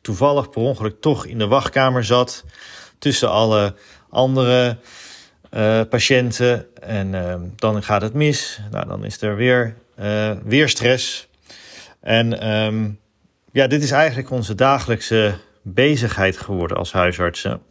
toevallig 0.00 0.50
per 0.50 0.62
ongeluk 0.62 1.00
toch 1.00 1.26
in 1.26 1.38
de 1.38 1.46
wachtkamer 1.46 2.04
zat 2.04 2.44
tussen 2.98 3.30
alle 3.30 3.74
andere 4.08 4.76
uh, 5.50 5.80
patiënten. 5.88 6.66
En 6.82 7.12
uh, 7.12 7.34
dan 7.56 7.82
gaat 7.82 8.02
het 8.02 8.14
mis. 8.14 8.60
Nou, 8.70 8.86
dan 8.86 9.04
is 9.04 9.22
er 9.22 9.36
weer, 9.36 9.76
uh, 10.00 10.30
weer 10.44 10.68
stress. 10.68 11.28
En 12.00 12.28
ja, 13.52 13.66
dit 13.66 13.82
is 13.82 13.90
eigenlijk 13.90 14.30
onze 14.30 14.54
dagelijkse 14.54 15.34
bezigheid 15.64 16.36
geworden 16.36 16.76
als 16.76 16.92
huisartsen. 16.92 17.62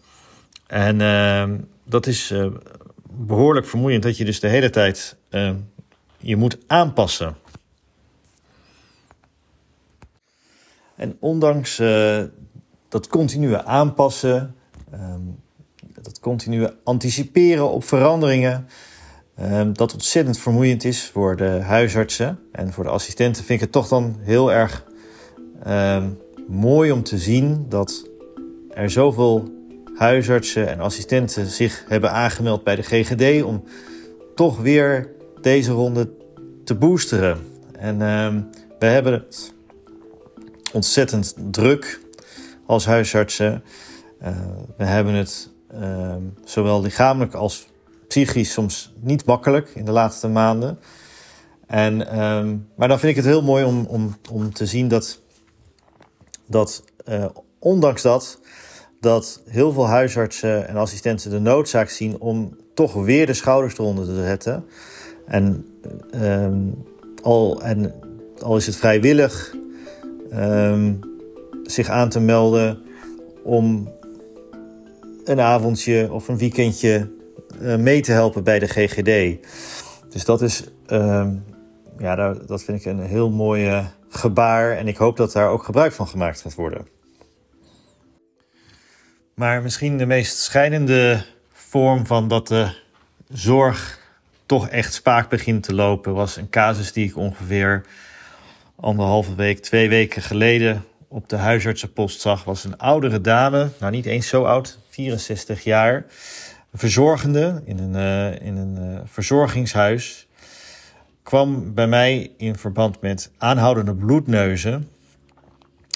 En 0.67 0.99
uh, 0.99 1.59
dat 1.83 2.07
is 2.07 2.31
uh, 2.31 2.45
behoorlijk 3.11 3.65
vermoeiend 3.65 4.03
dat 4.03 4.17
je 4.17 4.25
dus 4.25 4.39
de 4.39 4.47
hele 4.47 4.69
tijd 4.69 5.15
uh, 5.29 5.51
je 6.17 6.35
moet 6.35 6.57
aanpassen. 6.67 7.35
En 10.95 11.17
ondanks 11.19 11.79
uh, 11.79 12.23
dat 12.89 13.07
continue 13.07 13.63
aanpassen, 13.63 14.55
um, 14.93 15.39
dat 16.01 16.19
continue 16.19 16.73
anticiperen 16.83 17.69
op 17.69 17.83
veranderingen, 17.83 18.67
dat 19.73 19.93
ontzettend 19.93 20.39
vermoeiend 20.39 20.83
is 20.83 21.09
voor 21.09 21.35
de 21.35 21.59
huisartsen 21.61 22.39
en 22.51 22.73
voor 22.73 22.83
de 22.83 22.89
assistenten, 22.89 23.43
vind 23.43 23.59
ik 23.59 23.65
het 23.65 23.71
toch 23.71 23.87
dan 23.87 24.17
heel 24.19 24.51
erg 24.51 24.85
mooi 26.47 26.91
om 26.91 27.03
te 27.03 27.17
zien 27.17 27.65
dat 27.69 28.09
er 28.69 28.89
zoveel 28.89 29.51
huisartsen 29.95 30.67
en 30.67 30.79
assistenten 30.79 31.45
zich 31.45 31.85
hebben 31.87 32.11
aangemeld 32.11 32.63
bij 32.63 32.75
de 32.75 32.81
GGD 32.81 33.43
om 33.43 33.63
toch 34.35 34.61
weer 34.61 35.09
deze 35.41 35.71
ronde 35.71 36.09
te 36.63 36.75
boosteren. 36.75 37.37
En 37.79 37.95
uh, 37.95 38.35
we 38.79 38.85
hebben 38.85 39.13
het 39.13 39.53
ontzettend 40.73 41.35
druk 41.51 41.99
als 42.65 42.85
huisartsen. 42.85 43.63
Uh, 44.21 44.37
we 44.77 44.83
hebben 44.83 45.13
het 45.13 45.49
uh, 45.73 46.15
zowel 46.45 46.81
lichamelijk 46.81 47.33
als 47.33 47.67
psychisch 48.07 48.51
soms 48.51 48.93
niet 48.99 49.25
makkelijk 49.25 49.69
in 49.69 49.85
de 49.85 49.91
laatste 49.91 50.27
maanden. 50.27 50.79
En, 51.67 52.01
uh, 52.01 52.43
maar 52.75 52.87
dan 52.87 52.99
vind 52.99 53.11
ik 53.11 53.15
het 53.15 53.25
heel 53.25 53.43
mooi 53.43 53.63
om, 53.63 53.85
om, 53.85 54.15
om 54.31 54.53
te 54.53 54.65
zien 54.65 54.87
dat, 54.87 55.21
dat 56.53 56.83
uh, 57.09 57.25
ondanks 57.59 58.01
dat 58.01 58.39
dat 59.03 59.41
heel 59.45 59.71
veel 59.71 59.87
huisartsen 59.87 60.67
en 60.67 60.75
assistenten 60.75 61.31
de 61.31 61.39
noodzaak 61.39 61.89
zien 61.89 62.19
om 62.19 62.57
toch 62.73 62.93
weer 62.93 63.25
de 63.25 63.33
schouders 63.33 63.77
eronder 63.77 64.05
te 64.05 64.23
zetten. 64.23 64.65
En, 65.25 65.65
um, 66.15 66.83
al, 67.21 67.61
en 67.61 67.93
al 68.41 68.57
is 68.57 68.65
het 68.65 68.75
vrijwillig 68.75 69.55
um, 70.33 70.99
zich 71.63 71.89
aan 71.89 72.09
te 72.09 72.19
melden 72.19 72.81
om 73.43 73.91
een 75.23 75.39
avondje 75.39 76.11
of 76.11 76.27
een 76.27 76.37
weekendje 76.37 77.09
uh, 77.61 77.75
mee 77.75 78.01
te 78.01 78.11
helpen 78.11 78.43
bij 78.43 78.59
de 78.59 78.67
GGD. 78.67 79.45
Dus 80.09 80.25
dat 80.25 80.41
is, 80.41 80.63
um, 80.87 81.43
ja, 81.97 82.33
dat 82.33 82.63
vind 82.63 82.79
ik 82.79 82.85
een 82.85 82.99
heel 82.99 83.29
mooi 83.29 83.83
gebaar. 84.15 84.77
En 84.77 84.87
ik 84.87 84.97
hoop 84.97 85.17
dat 85.17 85.31
daar 85.31 85.49
ook 85.49 85.63
gebruik 85.63 85.91
van 85.91 86.07
gemaakt 86.07 86.41
gaat 86.41 86.55
worden. 86.55 86.87
Maar 89.33 89.61
misschien 89.61 89.97
de 89.97 90.05
meest 90.05 90.37
schijnende 90.37 91.25
vorm 91.51 92.05
van 92.05 92.27
dat 92.27 92.47
de 92.47 92.75
zorg 93.29 93.99
toch 94.45 94.69
echt 94.69 94.93
spaak 94.93 95.29
begint 95.29 95.63
te 95.63 95.73
lopen, 95.73 96.13
was 96.13 96.35
een 96.35 96.49
casus 96.49 96.91
die 96.91 97.07
ik 97.07 97.17
ongeveer 97.17 97.85
anderhalve 98.75 99.35
week, 99.35 99.59
twee 99.59 99.89
weken 99.89 100.21
geleden 100.21 100.85
op 101.07 101.29
de 101.29 101.35
huisartsenpost 101.35 102.21
zag. 102.21 102.43
Was 102.43 102.63
een 102.63 102.77
oudere 102.77 103.21
dame, 103.21 103.69
nou 103.79 103.91
niet 103.91 104.05
eens 104.05 104.27
zo 104.27 104.43
oud, 104.43 104.79
64 104.89 105.63
jaar, 105.63 106.05
verzorgende 106.73 107.61
in 107.65 107.79
een, 107.79 107.95
uh, 107.95 108.47
in 108.47 108.57
een 108.57 108.93
uh, 108.93 108.99
verzorgingshuis. 109.05 110.27
Kwam 111.23 111.73
bij 111.73 111.87
mij 111.87 112.31
in 112.37 112.55
verband 112.55 113.01
met 113.01 113.31
aanhoudende 113.37 113.95
bloedneuzen. 113.95 114.89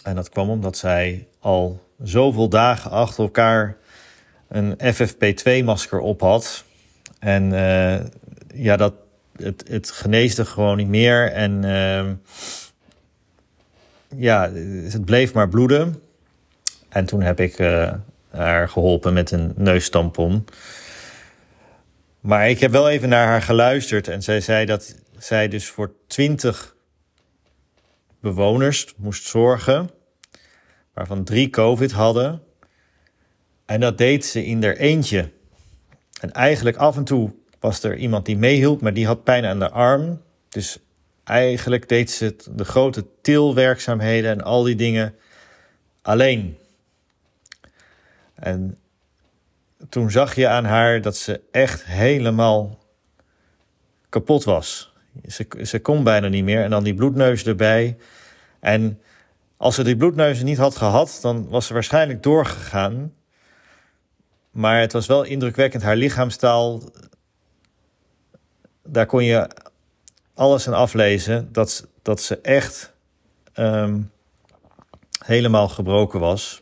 En 0.04 0.16
dat 0.16 0.30
kwam 0.30 0.50
omdat 0.50 0.78
zij 0.78 1.28
al 1.40 1.84
zoveel 2.04 2.50
dagen 2.50 2.92
achter 2.92 3.24
elkaar 3.24 3.78
een 4.48 4.74
FFP2-masker 4.74 6.00
op 6.00 6.22
had. 6.22 6.64
En 7.20 7.52
uh, 7.52 8.00
ja, 8.54 8.78
dat, 8.78 8.94
het, 9.36 9.64
het 9.68 9.92
geneesde 9.92 10.46
gewoon 10.46 10.78
niet 10.78 10.88
meer. 10.88 11.32
En 11.32 11.64
uh, 11.66 12.12
ja, 14.16 14.52
het 14.84 15.06
bleef 15.06 15.34
maar 15.34 15.50
bloeden. 15.50 16.02
En 16.90 17.06
toen 17.06 17.22
heb 17.22 17.40
ik 17.40 17.60
uh, 17.60 17.94
haar 18.30 18.70
geholpen 18.70 19.14
met 19.14 19.32
een 19.32 19.54
neustampon. 19.56 20.46
Maar 22.20 22.50
ik 22.50 22.60
heb 22.60 22.72
wel 22.72 22.90
even 22.90 23.10
naar 23.10 23.28
haar 23.28 23.42
geluisterd 23.42 24.08
en 24.08 24.24
zij 24.24 24.42
zei 24.42 24.66
dat 24.66 24.96
zij 25.18 25.48
dus 25.48 25.68
voor 25.68 25.94
20 26.08 26.76
bewoners 28.20 28.94
moest 28.98 29.28
zorgen, 29.28 29.90
waarvan 30.94 31.24
drie 31.24 31.50
COVID 31.50 31.92
hadden. 31.92 32.44
En 33.66 33.80
dat 33.80 33.98
deed 33.98 34.26
ze 34.26 34.46
in 34.46 34.64
er 34.64 34.78
eentje. 34.78 35.32
En 36.22 36.32
eigenlijk 36.32 36.78
af 36.78 36.98
en 36.98 37.04
toe 37.04 37.34
was 37.60 37.84
er 37.84 37.98
iemand 37.98 38.26
die 38.26 38.38
meehielp, 38.38 38.82
maar 38.82 38.94
die 38.94 39.06
had 39.06 39.24
pijn 39.24 39.46
aan 39.46 39.60
de 39.60 39.70
arm. 39.70 40.22
Dus 40.50 40.78
eigenlijk 41.24 41.90
deed 41.90 42.12
ze 42.12 42.36
de 42.52 42.66
grote 42.66 43.06
tilwerkzaamheden 43.22 44.32
en 44.32 44.42
al 44.42 44.64
die 44.64 44.76
dingen 44.76 45.16
alleen. 46.02 46.58
En 48.36 48.78
toen 49.90 50.12
zag 50.12 50.36
je 50.36 50.48
aan 50.48 50.66
haar 50.66 51.02
dat 51.02 51.18
ze 51.18 51.42
echt 51.52 51.86
helemaal 51.86 52.80
kapot 54.10 54.44
was. 54.44 54.94
Ze, 55.26 55.48
ze 55.64 55.80
kon 55.80 56.04
bijna 56.04 56.28
niet 56.28 56.44
meer. 56.44 56.64
En 56.64 56.70
dan 56.70 56.84
die 56.84 56.94
bloedneus 56.94 57.46
erbij. 57.46 57.98
En 58.60 59.00
als 59.58 59.76
ze 59.76 59.84
die 59.84 59.98
bloedneus 59.98 60.44
niet 60.44 60.58
had 60.58 60.76
gehad, 60.76 61.20
dan 61.22 61.48
was 61.50 61.66
ze 61.66 61.74
waarschijnlijk 61.74 62.24
doorgegaan. 62.24 63.14
Maar 64.52 64.80
het 64.80 64.94
was 64.94 65.06
wel 65.06 65.24
indrukwekkend. 65.24 65.84
Haar 65.84 65.96
lichaamstaal, 65.96 66.82
daar 68.84 69.06
kon 69.06 69.24
je 69.24 69.50
alles 70.34 70.68
aan 70.68 70.74
aflezen. 70.74 71.50
Dat, 71.52 71.88
dat 72.02 72.22
ze 72.22 72.42
echt 72.42 72.94
ehm, 73.54 74.02
helemaal 75.26 75.70
gebroken 75.70 76.20
was. 76.20 76.62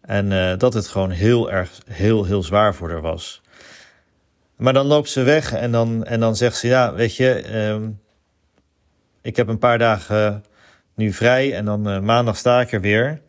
En 0.00 0.30
uh, 0.30 0.56
dat 0.56 0.74
het 0.74 0.88
gewoon 0.88 1.10
heel 1.10 1.50
erg, 1.50 1.70
heel, 1.86 2.24
heel 2.24 2.42
zwaar 2.42 2.74
voor 2.74 2.90
haar 2.90 3.00
was. 3.00 3.42
Maar 4.56 4.72
dan 4.72 4.86
loopt 4.86 5.10
ze 5.10 5.22
weg 5.22 5.52
en 5.52 5.72
dan, 5.72 6.04
en 6.04 6.20
dan 6.20 6.36
zegt 6.36 6.56
ze: 6.56 6.66
Ja, 6.66 6.94
weet 6.94 7.16
je, 7.16 7.44
uh, 7.80 7.88
ik 9.22 9.36
heb 9.36 9.48
een 9.48 9.58
paar 9.58 9.78
dagen 9.78 10.44
nu 10.94 11.12
vrij 11.12 11.54
en 11.54 11.64
dan 11.64 11.88
uh, 11.88 12.00
maandag 12.00 12.36
sta 12.36 12.60
ik 12.60 12.72
er 12.72 12.80
weer. 12.80 13.20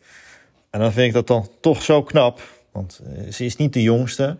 En 0.70 0.80
dan 0.80 0.92
vind 0.92 1.06
ik 1.06 1.12
dat 1.12 1.26
dan 1.26 1.48
toch 1.60 1.82
zo 1.82 2.02
knap, 2.02 2.40
want 2.72 3.00
uh, 3.06 3.32
ze 3.32 3.44
is 3.44 3.56
niet 3.56 3.72
de 3.72 3.82
jongste. 3.82 4.38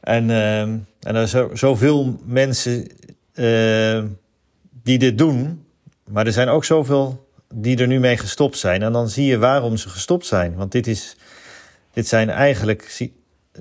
En, 0.00 0.30
ehm, 0.30 0.78
en 1.00 1.14
er 1.14 1.28
zijn 1.28 1.58
zoveel 1.58 2.20
mensen 2.24 2.86
die 4.82 4.98
dit 4.98 5.18
doen, 5.18 5.66
maar 6.04 6.26
er 6.26 6.32
zijn 6.32 6.48
ook 6.48 6.64
zoveel 6.64 7.28
die 7.54 7.76
er 7.76 7.86
nu 7.86 8.00
mee 8.00 8.16
gestopt 8.16 8.58
zijn. 8.58 8.82
En 8.82 8.92
dan 8.92 9.08
zie 9.08 9.26
je 9.26 9.38
waarom 9.38 9.76
ze 9.76 9.88
gestopt 9.88 10.26
zijn. 10.26 10.54
Want 10.54 10.72
dit, 10.72 10.86
is, 10.86 11.16
dit 11.92 12.08
zijn 12.08 12.30
eigenlijk 12.30 13.10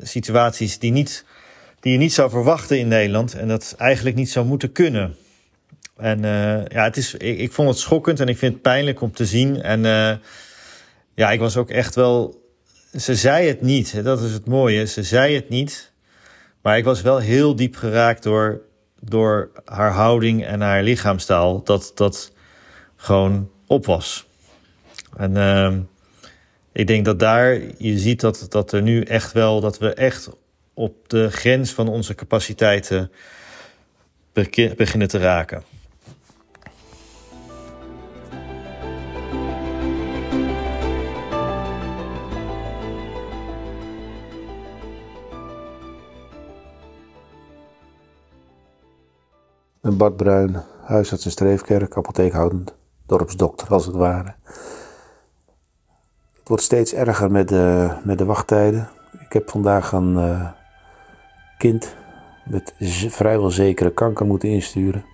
situaties 0.04 0.80
die, 0.80 0.92
niet, 0.92 1.26
die 1.80 1.92
je 1.92 1.98
niet 1.98 2.14
zou 2.14 2.30
verwachten 2.30 2.80
in 2.80 2.88
Nederland. 2.88 3.34
En 3.34 3.48
dat 3.48 3.76
eigenlijk 3.78 4.16
niet 4.16 4.30
zou 4.30 4.46
moeten 4.46 4.72
kunnen. 4.72 5.16
En 5.98 6.18
uh, 6.24 6.66
ja, 6.66 6.84
het 6.84 6.98
is, 6.98 7.14
ik, 7.14 7.40
ik, 7.40 7.52
vond 7.52 7.70
het 7.70 7.78
schokkend 7.78 8.20
en 8.20 8.28
ik 8.28 8.38
vind 8.38 8.54
het 8.54 8.62
pijnlijk 8.62 9.02
om 9.02 9.12
te 9.12 9.26
zien. 9.26 9.62
En 9.62 9.80
uh, 9.84 10.12
ja, 11.16 11.32
ik 11.32 11.40
was 11.40 11.58
ook 11.58 11.70
echt 11.70 11.96
wel. 11.96 12.48
Ze 12.98 13.16
zei 13.16 13.48
het 13.48 13.62
niet, 13.62 14.04
dat 14.04 14.22
is 14.22 14.32
het 14.32 14.46
mooie. 14.46 14.86
Ze 14.86 15.04
zei 15.04 15.36
het 15.36 15.50
niet. 15.50 15.92
Maar 16.62 16.78
ik 16.78 16.84
was 16.84 17.02
wel 17.02 17.18
heel 17.18 17.56
diep 17.56 17.76
geraakt 17.76 18.24
door, 18.24 18.62
door 19.00 19.52
haar 19.66 19.92
houding 19.92 20.46
en 20.46 20.62
haar 20.62 20.84
lichaamstaal. 20.84 21.64
Dat 21.64 21.92
dat 21.96 22.32
gewoon 22.96 23.50
op 23.68 23.86
was. 23.86 24.28
En 25.18 25.36
uh, 25.36 25.76
ik 26.72 26.88
denk 26.88 27.06
dat 27.06 27.20
daar 27.20 27.60
je 27.78 28.00
ziet 28.00 28.20
dat, 28.20 28.46
dat 28.50 28.72
er 28.72 28.82
nu 28.82 29.02
echt 29.02 29.32
wel, 29.32 29.62
dat 29.62 29.78
we 29.78 29.94
echt 29.94 30.30
op 30.80 31.10
de 31.10 31.32
grens 31.32 31.74
van 31.74 31.88
onze 31.88 32.16
capaciteiten 32.16 33.12
beginnen 34.76 35.08
te 35.08 35.18
raken. 35.18 35.64
En 49.82 49.98
Bart 49.98 50.16
Bruin, 50.16 50.64
huisarts 50.84 51.26
in 51.26 51.32
Streefkerk, 51.32 51.98
apotheek 51.98 52.32
houdend 52.32 52.74
dorpsdokter 53.06 53.68
als 53.68 53.86
het 53.86 53.96
ware. 53.96 54.36
Het 56.34 56.48
wordt 56.48 56.64
steeds 56.64 56.94
erger 56.94 57.32
met 57.32 57.48
de, 57.48 57.92
met 58.04 58.18
de 58.18 58.26
wachttijden. 58.26 58.90
Ik 59.20 59.34
heb 59.34 59.50
vandaag 59.50 59.92
een 59.92 60.14
uh, 60.14 60.50
kind 61.60 61.96
met 62.46 62.74
vrijwel 63.10 63.50
zekere 63.50 63.94
kanker 63.94 64.26
moeten 64.26 64.50
insturen. 64.50 65.06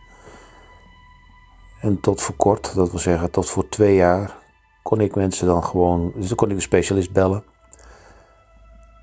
En 1.81 1.99
tot 1.99 2.21
voor 2.21 2.35
kort, 2.35 2.75
dat 2.75 2.89
wil 2.91 2.99
zeggen 2.99 3.31
tot 3.31 3.49
voor 3.49 3.69
twee 3.69 3.95
jaar, 3.95 4.35
kon 4.81 4.99
ik 4.99 5.15
mensen 5.15 5.47
dan 5.47 5.63
gewoon, 5.63 6.11
dus 6.15 6.27
dan 6.27 6.37
kon 6.37 6.49
ik 6.49 6.55
een 6.55 6.61
specialist 6.61 7.11
bellen. 7.11 7.43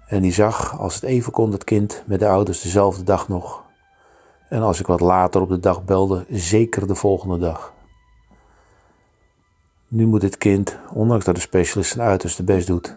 En 0.06 0.22
die 0.22 0.32
zag, 0.32 0.78
als 0.78 0.94
het 0.94 1.04
even 1.04 1.32
kon, 1.32 1.52
het 1.52 1.64
kind 1.64 2.02
met 2.06 2.18
de 2.18 2.28
ouders 2.28 2.60
dezelfde 2.60 3.02
dag 3.02 3.28
nog. 3.28 3.62
En 4.48 4.62
als 4.62 4.80
ik 4.80 4.86
wat 4.86 5.00
later 5.00 5.40
op 5.40 5.48
de 5.48 5.60
dag 5.60 5.84
belde, 5.84 6.26
zeker 6.28 6.86
de 6.86 6.94
volgende 6.94 7.38
dag. 7.38 7.72
Nu 9.88 10.06
moet 10.06 10.20
dit 10.20 10.38
kind, 10.38 10.78
ondanks 10.92 11.24
dat 11.24 11.34
de 11.34 11.40
specialist 11.40 11.92
zijn 11.92 12.08
uiterste 12.08 12.44
best 12.44 12.66
doet, 12.66 12.96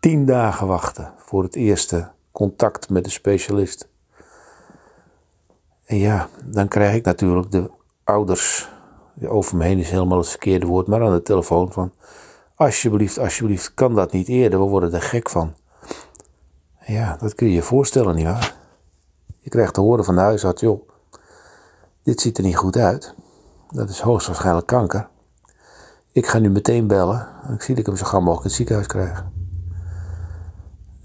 tien 0.00 0.26
dagen 0.26 0.66
wachten 0.66 1.12
voor 1.16 1.42
het 1.42 1.54
eerste 1.54 2.14
contact 2.36 2.88
met 2.88 3.04
de 3.04 3.10
specialist. 3.10 3.88
En 5.84 5.96
ja, 5.96 6.28
dan 6.44 6.68
krijg 6.68 6.94
ik 6.94 7.04
natuurlijk 7.04 7.50
de 7.50 7.70
ouders, 8.04 8.68
over 9.26 9.56
me 9.56 9.64
heen 9.64 9.78
is 9.78 9.90
helemaal 9.90 10.18
het 10.18 10.28
verkeerde 10.28 10.66
woord, 10.66 10.86
maar 10.86 11.02
aan 11.02 11.12
de 11.12 11.22
telefoon 11.22 11.72
van, 11.72 11.92
alsjeblieft, 12.54 13.18
alsjeblieft, 13.18 13.74
kan 13.74 13.94
dat 13.94 14.12
niet 14.12 14.28
eerder, 14.28 14.58
we 14.58 14.64
worden 14.64 14.92
er 14.92 15.02
gek 15.02 15.30
van. 15.30 15.54
ja, 16.86 17.16
dat 17.16 17.34
kun 17.34 17.46
je 17.46 17.52
je 17.52 17.62
voorstellen, 17.62 18.14
nietwaar? 18.14 18.56
Je 19.38 19.50
krijgt 19.50 19.74
te 19.74 19.80
horen 19.80 20.04
van 20.04 20.14
de 20.14 20.20
huisarts, 20.20 20.60
joh, 20.60 20.88
dit 22.02 22.20
ziet 22.20 22.38
er 22.38 22.44
niet 22.44 22.56
goed 22.56 22.76
uit. 22.76 23.14
Dat 23.70 23.88
is 23.88 24.00
hoogstwaarschijnlijk 24.00 24.66
kanker. 24.66 25.08
Ik 26.12 26.26
ga 26.26 26.38
nu 26.38 26.50
meteen 26.50 26.86
bellen. 26.86 27.28
Ik 27.54 27.62
zie 27.62 27.74
dat 27.74 27.78
ik 27.78 27.86
hem 27.86 27.96
zo 27.96 28.06
gauw 28.06 28.20
mogelijk 28.20 28.42
in 28.42 28.48
het 28.48 28.56
ziekenhuis 28.56 28.86
krijg. 28.86 29.35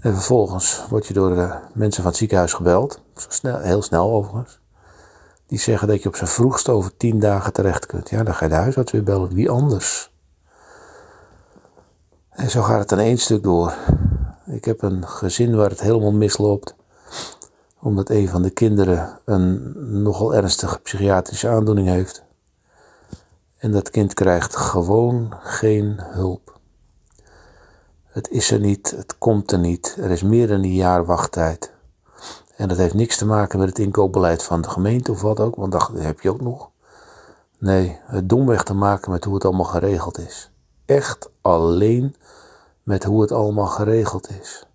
En 0.02 0.14
vervolgens 0.14 0.84
word 0.88 1.06
je 1.06 1.14
door 1.14 1.34
de 1.34 1.54
mensen 1.72 2.02
van 2.02 2.10
het 2.10 2.20
ziekenhuis 2.20 2.52
gebeld. 2.52 3.00
Zo 3.14 3.26
snel, 3.28 3.58
heel 3.58 3.82
snel 3.82 4.10
overigens. 4.10 4.60
Die 5.46 5.58
zeggen 5.58 5.88
dat 5.88 6.02
je 6.02 6.08
op 6.08 6.16
zijn 6.16 6.28
vroegst 6.28 6.68
over 6.68 6.96
tien 6.96 7.20
dagen 7.20 7.52
terecht 7.52 7.86
kunt. 7.86 8.10
Ja, 8.10 8.22
dan 8.22 8.34
ga 8.34 8.44
je 8.44 8.50
de 8.50 8.56
huisarts 8.56 8.92
weer 8.92 9.02
bellen. 9.02 9.34
Wie 9.34 9.50
anders? 9.50 10.12
En 12.30 12.50
zo 12.50 12.62
gaat 12.62 12.78
het 12.78 12.92
aan 12.92 12.98
één 12.98 13.18
stuk 13.18 13.42
door. 13.42 13.74
Ik 14.46 14.64
heb 14.64 14.82
een 14.82 15.08
gezin 15.08 15.56
waar 15.56 15.70
het 15.70 15.80
helemaal 15.80 16.12
misloopt. 16.12 16.74
Omdat 17.80 18.10
een 18.10 18.28
van 18.28 18.42
de 18.42 18.50
kinderen 18.50 19.18
een 19.24 19.72
nogal 20.02 20.34
ernstige 20.34 20.78
psychiatrische 20.78 21.48
aandoening 21.48 21.88
heeft. 21.88 22.22
En 23.58 23.72
dat 23.72 23.90
kind 23.90 24.14
krijgt 24.14 24.56
gewoon 24.56 25.34
geen 25.40 25.96
hulp. 25.98 26.51
Het 28.12 28.28
is 28.28 28.50
er 28.50 28.60
niet, 28.60 28.90
het 28.90 29.18
komt 29.18 29.52
er 29.52 29.58
niet. 29.58 29.96
Er 29.98 30.10
is 30.10 30.22
meer 30.22 30.48
dan 30.48 30.62
een 30.62 30.74
jaar 30.74 31.04
wachttijd. 31.04 31.72
En 32.56 32.68
dat 32.68 32.76
heeft 32.76 32.94
niks 32.94 33.16
te 33.16 33.26
maken 33.26 33.58
met 33.58 33.68
het 33.68 33.78
inkoopbeleid 33.78 34.42
van 34.42 34.60
de 34.60 34.68
gemeente 34.68 35.10
of 35.10 35.20
wat 35.20 35.40
ook, 35.40 35.56
want 35.56 35.72
dat 35.72 35.90
heb 35.94 36.20
je 36.20 36.30
ook 36.30 36.40
nog. 36.40 36.70
Nee, 37.58 37.98
het 38.04 38.28
domweg 38.28 38.62
te 38.62 38.74
maken 38.74 39.10
met 39.10 39.24
hoe 39.24 39.34
het 39.34 39.44
allemaal 39.44 39.64
geregeld 39.64 40.18
is. 40.18 40.50
Echt 40.84 41.30
alleen 41.40 42.16
met 42.82 43.04
hoe 43.04 43.20
het 43.20 43.32
allemaal 43.32 43.66
geregeld 43.66 44.30
is. 44.30 44.66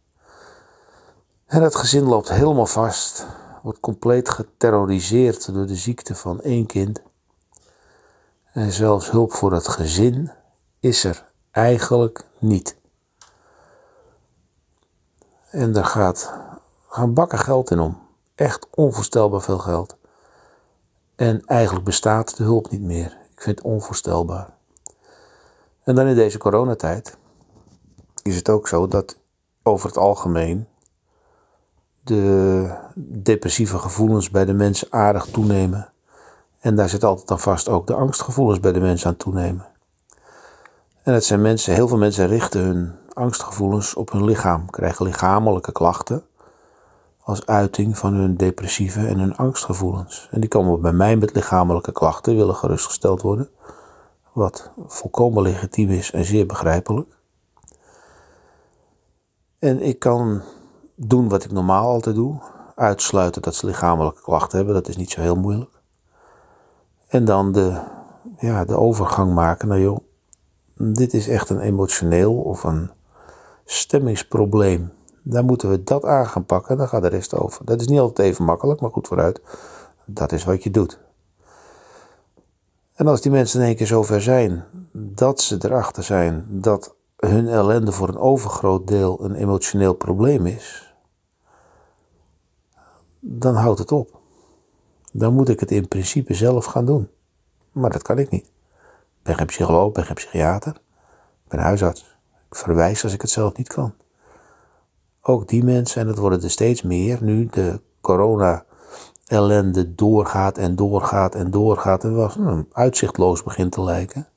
En 1.45 1.62
het 1.62 1.76
gezin 1.76 2.04
loopt 2.04 2.30
helemaal 2.30 2.65
vast, 2.65 3.26
wordt 3.63 3.80
compleet 3.80 4.30
geterroriseerd 4.30 5.54
door 5.54 5.65
de 5.65 5.76
ziekte 5.76 6.15
van 6.15 6.41
één 6.41 6.65
kind. 6.65 7.02
En 8.54 8.71
zelfs 8.71 9.12
hulp 9.12 9.34
voor 9.34 9.54
het 9.54 9.67
gezin 9.67 10.32
is 10.80 11.04
er 11.04 11.26
eigenlijk 11.52 12.26
niet. 12.39 12.76
En 15.49 15.71
daar 15.71 15.86
gaat 15.86 16.33
gaan 16.88 17.13
bakken 17.13 17.39
geld 17.39 17.71
in 17.71 17.79
om. 17.79 17.97
Echt 18.36 18.67
onvoorstelbaar 18.73 19.41
veel 19.41 19.57
geld. 19.57 19.97
En 21.15 21.45
eigenlijk 21.45 21.86
bestaat 21.86 22.38
de 22.38 22.43
hulp 22.43 22.71
niet 22.71 22.81
meer. 22.81 23.17
Ik 23.31 23.41
vind 23.41 23.57
het 23.57 23.67
onvoorstelbaar. 23.67 24.49
En 25.83 25.95
dan 25.95 26.07
in 26.07 26.15
deze 26.15 26.38
coronatijd 26.38 27.17
is 28.23 28.36
het 28.36 28.49
ook 28.49 28.67
zo 28.67 28.88
dat 28.88 29.17
over 29.63 29.88
het 29.88 29.97
algemeen 29.97 30.67
de 32.03 32.71
depressieve 32.95 33.77
gevoelens 33.77 34.29
bij 34.29 34.45
de 34.45 34.53
mensen 34.53 34.88
aardig 34.91 35.25
toenemen. 35.25 35.91
En 36.60 36.75
daar 36.75 36.89
zit 36.89 37.03
altijd 37.03 37.31
aan 37.31 37.39
vast 37.39 37.69
ook 37.69 37.88
de 37.88 37.93
angstgevoelens 37.93 38.60
bij 38.60 38.71
de 38.71 38.79
mensen 38.79 39.10
aan 39.10 39.17
toenemen. 39.17 39.67
En 41.03 41.13
het 41.13 41.25
zijn 41.25 41.41
mensen, 41.41 41.73
heel 41.73 41.88
veel 41.88 41.97
mensen 41.97 42.27
richten 42.27 42.62
hun 42.62 42.95
angstgevoelens 43.17 43.93
op 43.93 44.12
hun 44.12 44.23
lichaam, 44.23 44.69
krijgen 44.69 45.06
lichamelijke 45.06 45.71
klachten 45.71 46.23
als 47.27 47.45
uiting 47.45 47.97
van 47.97 48.13
hun 48.13 48.36
depressieve 48.36 49.08
en 49.08 49.19
hun 49.19 49.36
angstgevoelens. 49.36 50.27
En 50.32 50.39
die 50.39 50.49
komen 50.49 50.82
bij 50.82 50.93
mij 50.93 51.15
met 51.15 51.34
lichamelijke 51.34 51.91
klachten, 51.91 52.36
willen 52.36 52.56
gerustgesteld 52.56 53.21
worden, 53.21 53.49
wat 54.34 54.71
volkomen 54.88 55.43
legitiem 55.43 55.89
is 55.89 56.12
en 56.12 56.25
zeer 56.25 56.45
begrijpelijk. 56.45 57.15
En 59.60 59.82
ik 59.82 59.99
kan 59.99 60.41
doen 60.95 61.30
wat 61.30 61.43
ik 61.43 61.51
normaal 61.51 61.88
altijd 61.88 62.15
doe, 62.15 62.41
uitsluiten 62.75 63.41
dat 63.41 63.56
ze 63.56 63.65
lichamelijke 63.65 64.21
klachten 64.21 64.58
hebben, 64.58 64.75
dat 64.75 64.88
is 64.88 64.97
niet 64.97 65.12
zo 65.12 65.21
heel 65.21 65.36
moeilijk. 65.36 65.82
En 67.08 67.25
dan 67.25 67.51
de, 67.51 67.82
ja, 68.38 68.65
de 68.65 68.77
overgang 68.77 69.34
maken 69.34 69.67
naar, 69.67 69.80
joh, 69.80 69.99
dit 70.73 71.13
is 71.13 71.27
echt 71.27 71.49
een 71.49 71.60
emotioneel 71.60 72.34
of 72.34 72.63
een 72.63 72.91
stemmingsprobleem. 73.69 74.91
Dan 75.23 75.45
moeten 75.45 75.69
we 75.69 75.84
dat 75.84 76.06
aan 76.06 76.27
gaan 76.27 76.45
pakken, 76.45 76.77
dan 76.77 76.88
gaat 76.88 77.01
de 77.01 77.08
rest 77.08 77.36
over. 77.36 77.65
Dat 77.65 77.82
is 77.82 77.88
niet 77.88 77.99
altijd 77.99 78.27
even 78.27 78.45
makkelijk, 78.45 78.80
maar 78.80 78.91
goed 78.91 79.08
vooruit. 79.08 79.41
Dat 80.06 80.32
is 80.32 80.43
wat 80.43 80.63
je 80.63 80.71
doet. 80.71 80.99
En 82.93 83.08
als 83.08 83.21
die 83.21 83.32
mensen 83.32 83.60
in 83.60 83.65
één 83.65 83.75
keer 83.75 83.88
zover 83.88 84.21
zijn 84.21 84.63
dat 84.91 85.41
ze 85.41 85.58
erachter 85.62 86.03
zijn 86.03 86.45
dat 86.49 86.95
hun 87.17 87.47
ellende 87.47 87.91
voor 87.91 88.08
een 88.08 88.17
overgroot 88.17 88.88
deel 88.88 89.23
een 89.23 89.36
emotioneel 89.36 89.93
probleem 89.93 90.45
is, 90.45 90.95
dan 93.19 93.56
houdt 93.56 93.80
het 93.80 93.91
op. 93.91 94.19
Dan 95.12 95.34
moet 95.34 95.49
ik 95.49 95.60
het 95.60 95.71
in 95.71 95.88
principe 95.88 96.34
zelf 96.34 96.65
gaan 96.65 96.86
doen. 96.86 97.10
Maar 97.71 97.89
dat 97.89 98.01
kan 98.01 98.17
ik 98.17 98.30
niet. 98.30 98.45
Ik 98.45 99.23
ben 99.23 99.36
geen 99.36 99.45
psycholoog, 99.45 99.88
ik 99.88 99.93
ben 99.93 100.06
geen 100.06 100.15
psychiater, 100.15 100.71
ik 101.43 101.49
ben 101.49 101.60
huisarts. 101.60 102.16
Ik 102.49 102.55
verwijs 102.55 103.03
als 103.03 103.13
ik 103.13 103.21
het 103.21 103.29
zelf 103.29 103.57
niet 103.57 103.67
kan. 103.67 103.93
Ook 105.21 105.47
die 105.47 105.63
mensen, 105.63 106.01
en 106.01 106.07
het 106.07 106.17
worden 106.17 106.43
er 106.43 106.49
steeds 106.49 106.81
meer, 106.81 107.17
nu 107.21 107.45
de 107.45 107.81
corona-ellende 108.01 109.95
doorgaat 109.95 110.57
en 110.57 110.75
doorgaat 110.75 111.36
en 111.36 111.51
doorgaat 111.51 112.03
en 112.03 112.15
was 112.15 112.36
nou, 112.36 112.65
uitzichtloos 112.71 113.43
begint 113.43 113.71
te 113.71 113.81
lijken. 113.81 114.27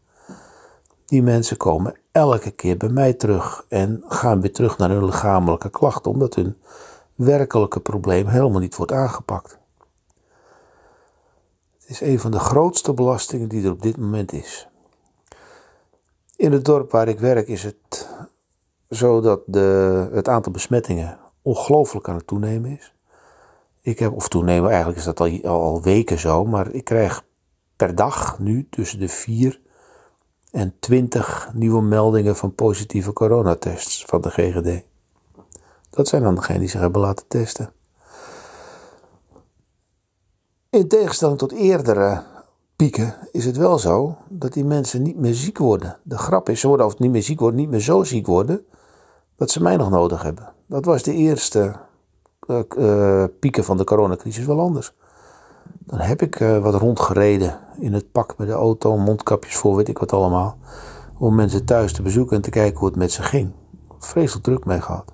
Die 1.06 1.22
mensen 1.22 1.56
komen 1.56 1.94
elke 2.12 2.50
keer 2.50 2.76
bij 2.76 2.88
mij 2.88 3.12
terug 3.12 3.64
en 3.68 4.04
gaan 4.08 4.40
weer 4.40 4.52
terug 4.52 4.78
naar 4.78 4.90
hun 4.90 5.04
lichamelijke 5.04 5.70
klachten, 5.70 6.10
omdat 6.10 6.34
hun 6.34 6.56
werkelijke 7.14 7.80
probleem 7.80 8.26
helemaal 8.26 8.60
niet 8.60 8.76
wordt 8.76 8.92
aangepakt. 8.92 9.58
Het 11.78 11.90
is 11.90 12.00
een 12.00 12.20
van 12.20 12.30
de 12.30 12.38
grootste 12.38 12.92
belastingen 12.92 13.48
die 13.48 13.64
er 13.64 13.70
op 13.70 13.82
dit 13.82 13.96
moment 13.96 14.32
is. 14.32 14.69
In 16.40 16.52
het 16.52 16.64
dorp 16.64 16.90
waar 16.90 17.08
ik 17.08 17.18
werk 17.18 17.48
is 17.48 17.62
het 17.62 18.08
zo 18.90 19.20
dat 19.20 19.40
de, 19.46 20.08
het 20.12 20.28
aantal 20.28 20.52
besmettingen 20.52 21.18
ongelooflijk 21.42 22.08
aan 22.08 22.14
het 22.14 22.26
toenemen 22.26 22.70
is. 22.70 22.94
Ik 23.80 23.98
heb, 23.98 24.12
of 24.12 24.28
toenemen, 24.28 24.68
eigenlijk 24.68 24.98
is 24.98 25.04
dat 25.04 25.20
al, 25.20 25.40
al 25.44 25.82
weken 25.82 26.18
zo, 26.18 26.44
maar 26.44 26.70
ik 26.70 26.84
krijg 26.84 27.24
per 27.76 27.94
dag 27.94 28.38
nu 28.38 28.66
tussen 28.70 28.98
de 28.98 29.08
4 29.08 29.60
en 30.50 30.74
20 30.78 31.50
nieuwe 31.54 31.82
meldingen 31.82 32.36
van 32.36 32.54
positieve 32.54 33.12
coronatests 33.12 34.04
van 34.04 34.20
de 34.20 34.30
GGD. 34.30 34.82
Dat 35.90 36.08
zijn 36.08 36.22
dan 36.22 36.34
degenen 36.34 36.60
die 36.60 36.70
zich 36.70 36.80
hebben 36.80 37.00
laten 37.00 37.26
testen. 37.28 37.72
In 40.70 40.88
tegenstelling 40.88 41.38
tot 41.38 41.52
eerdere 41.52 42.24
pieken 42.80 43.14
is 43.32 43.44
het 43.44 43.56
wel 43.56 43.78
zo 43.78 44.16
dat 44.28 44.52
die 44.52 44.64
mensen 44.64 45.02
niet 45.02 45.16
meer 45.16 45.34
ziek 45.34 45.58
worden. 45.58 45.98
De 46.02 46.18
grap 46.18 46.48
is, 46.48 46.60
ze 46.60 46.68
worden 46.68 46.86
of 46.86 46.98
niet 46.98 47.10
meer 47.10 47.22
ziek 47.22 47.40
worden, 47.40 47.60
niet 47.60 47.70
meer 47.70 47.80
zo 47.80 48.04
ziek 48.04 48.26
worden 48.26 48.64
dat 49.36 49.50
ze 49.50 49.62
mij 49.62 49.76
nog 49.76 49.90
nodig 49.90 50.22
hebben. 50.22 50.52
Dat 50.66 50.84
was 50.84 51.02
de 51.02 51.12
eerste 51.12 51.76
uh, 52.48 53.24
pieken 53.40 53.64
van 53.64 53.76
de 53.76 53.84
coronacrisis 53.84 54.46
wel 54.46 54.60
anders. 54.60 54.94
Dan 55.78 55.98
heb 55.98 56.22
ik 56.22 56.40
uh, 56.40 56.58
wat 56.58 56.74
rondgereden 56.74 57.58
in 57.78 57.92
het 57.92 58.12
pak 58.12 58.38
met 58.38 58.46
de 58.46 58.52
auto, 58.52 58.96
mondkapjes 58.96 59.56
voor, 59.56 59.76
weet 59.76 59.88
ik 59.88 59.98
wat 59.98 60.12
allemaal. 60.12 60.58
Om 61.18 61.34
mensen 61.34 61.64
thuis 61.64 61.92
te 61.92 62.02
bezoeken 62.02 62.36
en 62.36 62.42
te 62.42 62.50
kijken 62.50 62.78
hoe 62.78 62.88
het 62.88 62.96
met 62.96 63.12
ze 63.12 63.22
ging. 63.22 63.52
Vreselijk 63.98 64.44
druk 64.44 64.64
mee 64.64 64.80
gehad. 64.80 65.12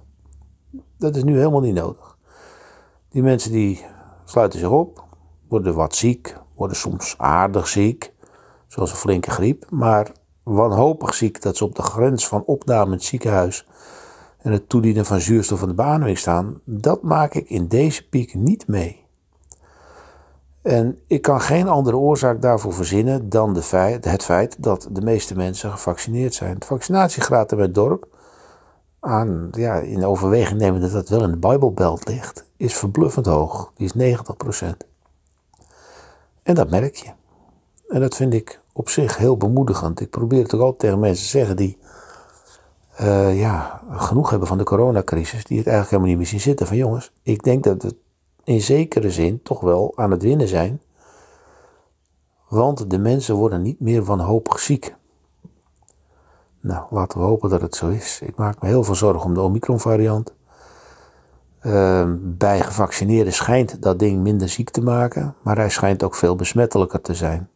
Dat 0.98 1.16
is 1.16 1.24
nu 1.24 1.37
helemaal 1.38 1.61
niet 1.61 1.74
nodig. 1.74 2.16
Die 3.09 3.22
mensen 3.22 3.52
die 3.52 3.85
sluiten 4.24 4.59
zich 4.59 4.70
op, 4.70 5.05
worden 5.48 5.74
wat 5.74 5.94
ziek, 5.94 6.37
worden 6.57 6.77
soms 6.77 7.14
aardig 7.19 7.69
ziek, 7.69 8.12
zoals 8.66 8.90
een 8.90 8.97
flinke 8.97 9.31
griep, 9.31 9.66
maar 9.71 10.11
wanhopig 10.42 11.14
ziek 11.14 11.42
dat 11.42 11.57
ze 11.57 11.64
op 11.64 11.75
de 11.75 11.83
grens 11.83 12.29
van 12.29 12.45
opname 12.45 12.87
in 12.87 12.92
het 12.92 13.05
ziekenhuis 13.05 13.66
en 14.38 14.53
het 14.53 14.69
toedienen 14.69 15.05
van 15.05 15.21
zuurstof 15.21 15.59
van 15.59 15.69
de 15.69 15.75
beademing 15.75 16.19
staan, 16.19 16.61
dat 16.64 17.03
maak 17.03 17.35
ik 17.35 17.49
in 17.49 17.66
deze 17.66 18.09
piek 18.09 18.35
niet 18.35 18.69
mee. 18.69 19.05
En 20.62 20.99
ik 21.07 21.23
kan 21.23 21.40
geen 21.40 21.69
andere 21.69 21.97
oorzaak 21.97 22.42
daarvoor 22.42 22.73
verzinnen 22.73 23.29
dan 23.29 23.55
de 23.55 23.62
feit, 23.62 24.05
het 24.05 24.23
feit 24.23 24.62
dat 24.62 24.88
de 24.90 25.01
meeste 25.01 25.37
mensen 25.37 25.71
gevaccineerd 25.71 26.35
zijn. 26.35 26.59
De 26.59 26.66
vaccinatiegraad 26.66 27.53
in 27.53 27.59
het 27.59 27.75
dorp, 27.75 28.09
aan, 29.01 29.49
ja, 29.51 29.75
in 29.75 30.05
overweging 30.05 30.61
nemen 30.61 30.81
dat 30.81 30.92
dat 30.92 31.09
wel 31.09 31.23
in 31.23 31.31
de 31.31 31.37
Bijbelbelt 31.37 32.09
ligt, 32.09 32.45
is 32.57 32.75
verbluffend 32.75 33.27
hoog. 33.27 33.73
Die 33.75 33.90
is 33.95 34.16
90%. 34.16 34.95
En 36.46 36.54
dat 36.54 36.70
merk 36.70 36.94
je. 36.94 37.11
En 37.88 38.00
dat 38.00 38.14
vind 38.14 38.35
ik 38.35 38.61
op 38.72 38.88
zich 38.88 39.16
heel 39.16 39.37
bemoedigend. 39.37 40.00
Ik 40.00 40.11
probeer 40.11 40.42
het 40.42 40.54
ook 40.54 40.61
altijd 40.61 40.78
tegen 40.78 40.98
mensen 40.98 41.24
te 41.24 41.30
zeggen 41.30 41.56
die 41.56 41.78
uh, 43.00 43.40
ja, 43.40 43.82
genoeg 43.90 44.30
hebben 44.30 44.48
van 44.48 44.59
de 44.59 44.64
coronacrisis, 44.64 45.44
die 45.44 45.59
het 45.59 45.66
eigenlijk 45.66 45.90
helemaal 45.90 46.09
niet 46.09 46.18
meer 46.18 46.26
zien 46.26 46.40
zitten. 46.40 46.66
Van 46.66 46.76
jongens, 46.76 47.12
ik 47.22 47.42
denk 47.42 47.64
dat 47.64 47.82
we 47.82 47.96
in 48.44 48.61
zekere 48.61 49.11
zin 49.11 49.42
toch 49.42 49.61
wel 49.61 49.92
aan 49.96 50.11
het 50.11 50.22
winnen 50.22 50.48
zijn. 50.48 50.80
Want 52.48 52.90
de 52.90 52.98
mensen 52.98 53.35
worden 53.35 53.62
niet 53.62 53.80
meer 53.80 54.04
wanhopig 54.04 54.59
ziek. 54.59 54.94
Nou, 56.61 56.85
laten 56.90 57.18
we 57.18 57.24
hopen 57.24 57.50
dat 57.50 57.61
het 57.61 57.74
zo 57.74 57.88
is. 57.88 58.20
Ik 58.22 58.37
maak 58.37 58.62
me 58.62 58.68
heel 58.68 58.85
veel 58.85 58.94
zorgen 58.94 59.26
om 59.26 59.35
de 59.35 59.40
Omicron-variant. 59.40 60.35
Uh, 61.62 62.05
bij 62.19 62.61
gevaccineerden 62.61 63.33
schijnt 63.33 63.83
dat 63.83 63.99
ding 63.99 64.23
minder 64.23 64.49
ziek 64.49 64.71
te 64.71 64.83
maken, 64.83 65.35
maar 65.42 65.57
hij 65.57 65.71
schijnt 65.71 66.03
ook 66.03 66.14
veel 66.14 66.37
besmettelijker 66.37 67.01
te 67.01 67.14
zijn. 67.14 67.49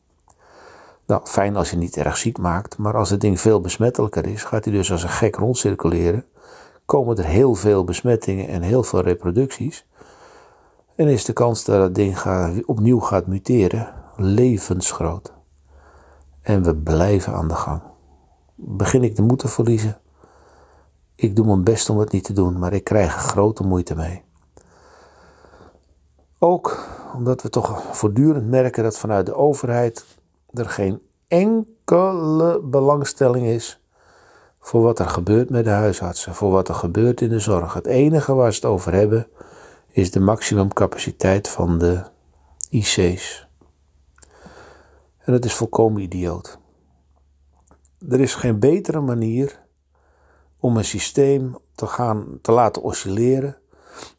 Nou, 1.06 1.26
fijn 1.26 1.56
als 1.56 1.70
je 1.70 1.76
niet 1.76 1.96
erg 1.96 2.16
ziek 2.16 2.38
maakt, 2.38 2.78
maar 2.78 2.96
als 2.96 3.10
het 3.10 3.20
ding 3.20 3.40
veel 3.40 3.60
besmettelijker 3.60 4.26
is, 4.26 4.44
gaat 4.44 4.64
hij 4.64 4.72
dus 4.74 4.92
als 4.92 5.02
een 5.02 5.08
gek 5.08 5.36
rondcirculeren. 5.36 6.24
Komen 6.84 7.16
er 7.16 7.24
heel 7.24 7.54
veel 7.54 7.84
besmettingen 7.84 8.48
en 8.48 8.62
heel 8.62 8.82
veel 8.82 9.00
reproducties. 9.00 9.86
En 10.94 11.08
is 11.08 11.24
de 11.24 11.32
kans 11.32 11.64
dat 11.64 11.82
het 11.82 11.94
ding 11.94 12.16
opnieuw 12.66 13.00
gaat 13.00 13.26
muteren 13.26 13.94
levensgroot. 14.16 15.32
En 16.42 16.62
we 16.62 16.76
blijven 16.76 17.32
aan 17.32 17.48
de 17.48 17.54
gang. 17.54 17.80
Begin 18.54 19.02
ik 19.02 19.16
de 19.16 19.22
moed 19.22 19.38
te 19.38 19.48
verliezen? 19.48 20.00
Ik 21.20 21.36
doe 21.36 21.46
mijn 21.46 21.64
best 21.64 21.90
om 21.90 21.98
het 21.98 22.12
niet 22.12 22.24
te 22.24 22.32
doen, 22.32 22.58
maar 22.58 22.72
ik 22.72 22.84
krijg 22.84 23.14
er 23.14 23.20
grote 23.20 23.62
moeite 23.62 23.94
mee. 23.94 24.22
Ook 26.38 26.88
omdat 27.14 27.42
we 27.42 27.50
toch 27.50 27.96
voortdurend 27.96 28.48
merken 28.48 28.82
dat 28.82 28.98
vanuit 28.98 29.26
de 29.26 29.34
overheid 29.34 30.04
er 30.52 30.68
geen 30.68 31.02
enkele 31.28 32.60
belangstelling 32.60 33.46
is 33.46 33.80
voor 34.60 34.82
wat 34.82 34.98
er 34.98 35.08
gebeurt 35.08 35.50
met 35.50 35.64
de 35.64 35.70
huisartsen, 35.70 36.34
voor 36.34 36.50
wat 36.50 36.68
er 36.68 36.74
gebeurt 36.74 37.20
in 37.20 37.28
de 37.28 37.38
zorg. 37.38 37.74
Het 37.74 37.86
enige 37.86 38.34
waar 38.34 38.52
ze 38.52 38.60
het 38.60 38.70
over 38.70 38.92
hebben 38.92 39.26
is 39.88 40.10
de 40.10 40.20
maximumcapaciteit 40.20 41.48
van 41.48 41.78
de 41.78 42.02
IC's. 42.68 43.48
En 45.18 45.32
dat 45.32 45.44
is 45.44 45.54
volkomen 45.54 46.02
idioot. 46.02 46.58
Er 48.08 48.20
is 48.20 48.34
geen 48.34 48.58
betere 48.58 49.00
manier 49.00 49.68
om 50.60 50.76
een 50.76 50.84
systeem 50.84 51.56
te, 51.74 51.86
gaan, 51.86 52.38
te 52.42 52.52
laten 52.52 52.82
oscilleren 52.82 53.56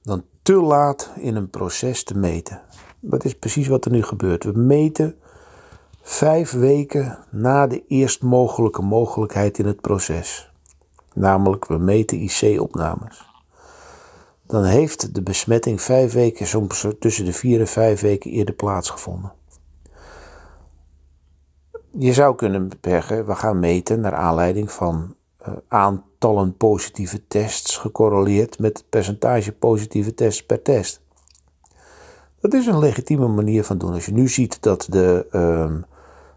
dan 0.02 0.24
te 0.42 0.54
laat 0.54 1.12
in 1.16 1.36
een 1.36 1.50
proces 1.50 2.04
te 2.04 2.18
meten. 2.18 2.62
Dat 3.00 3.24
is 3.26 3.36
precies 3.36 3.68
wat 3.68 3.86
er 3.86 3.92
nu 3.92 4.04
gebeurt. 4.04 4.44
We 4.44 4.52
meten 4.52 5.16
vijf 6.02 6.52
weken 6.52 7.18
na 7.30 7.68
de 7.68 7.84
eerst 7.88 8.22
mogelijke 8.22 8.82
mogelijkheid 8.82 9.60
in 9.60 9.66
het 9.66 9.82
proces. 9.82 10.52
Namelijk, 11.14 11.68
we 11.68 11.78
meten 11.78 12.18
IC-opnames. 12.18 13.30
Dan 14.48 14.64
heeft 14.64 15.16
de 15.16 15.22
besmetting 15.22 15.82
vijf 15.82 16.14
weken, 16.14 16.48
soms 16.48 16.88
tussen 17.00 17.26
de 17.26 17.34
vier 17.34 17.60
en 17.60 17.68
vijf 17.68 18.02
weken 18.02 18.32
eerder 18.32 18.56
plaatsgevonden. 18.56 19.34
Je 21.98 22.14
zou 22.14 22.36
kunnen 22.36 22.70
bergen, 22.82 23.26
we 23.26 23.36
gaan 23.36 23.60
meten 23.60 24.00
naar 24.00 24.16
aanleiding 24.16 24.72
van 24.72 25.16
aantallen 25.68 26.58
positieve 26.58 27.28
tests 27.28 27.78
gecorreleerd 27.78 28.60
met 28.60 28.78
het 28.78 28.90
percentage 28.90 29.52
positieve 29.52 30.14
tests 30.14 30.46
per 30.46 30.62
test. 30.62 31.02
Dat 32.40 32.54
is 32.54 32.66
een 32.66 32.80
legitieme 32.80 33.28
manier 33.28 33.64
van 33.64 33.78
doen. 33.78 33.94
Als 33.94 34.06
je 34.06 34.14
nu 34.14 34.28
ziet 34.28 34.62
dat 34.62 34.88
de, 34.90 35.28
uh, 35.32 35.74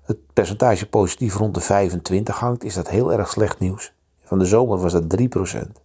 het 0.02 0.18
percentage 0.32 0.88
positief 0.88 1.34
rond 1.34 1.54
de 1.54 1.60
25 1.60 2.38
hangt, 2.38 2.64
is 2.64 2.74
dat 2.74 2.88
heel 2.88 3.12
erg 3.12 3.30
slecht 3.30 3.58
nieuws. 3.58 3.92
Van 4.24 4.38
de 4.38 4.44
zomer 4.44 4.78
was 4.78 4.92
dat 4.92 5.08
3%. 5.08 5.80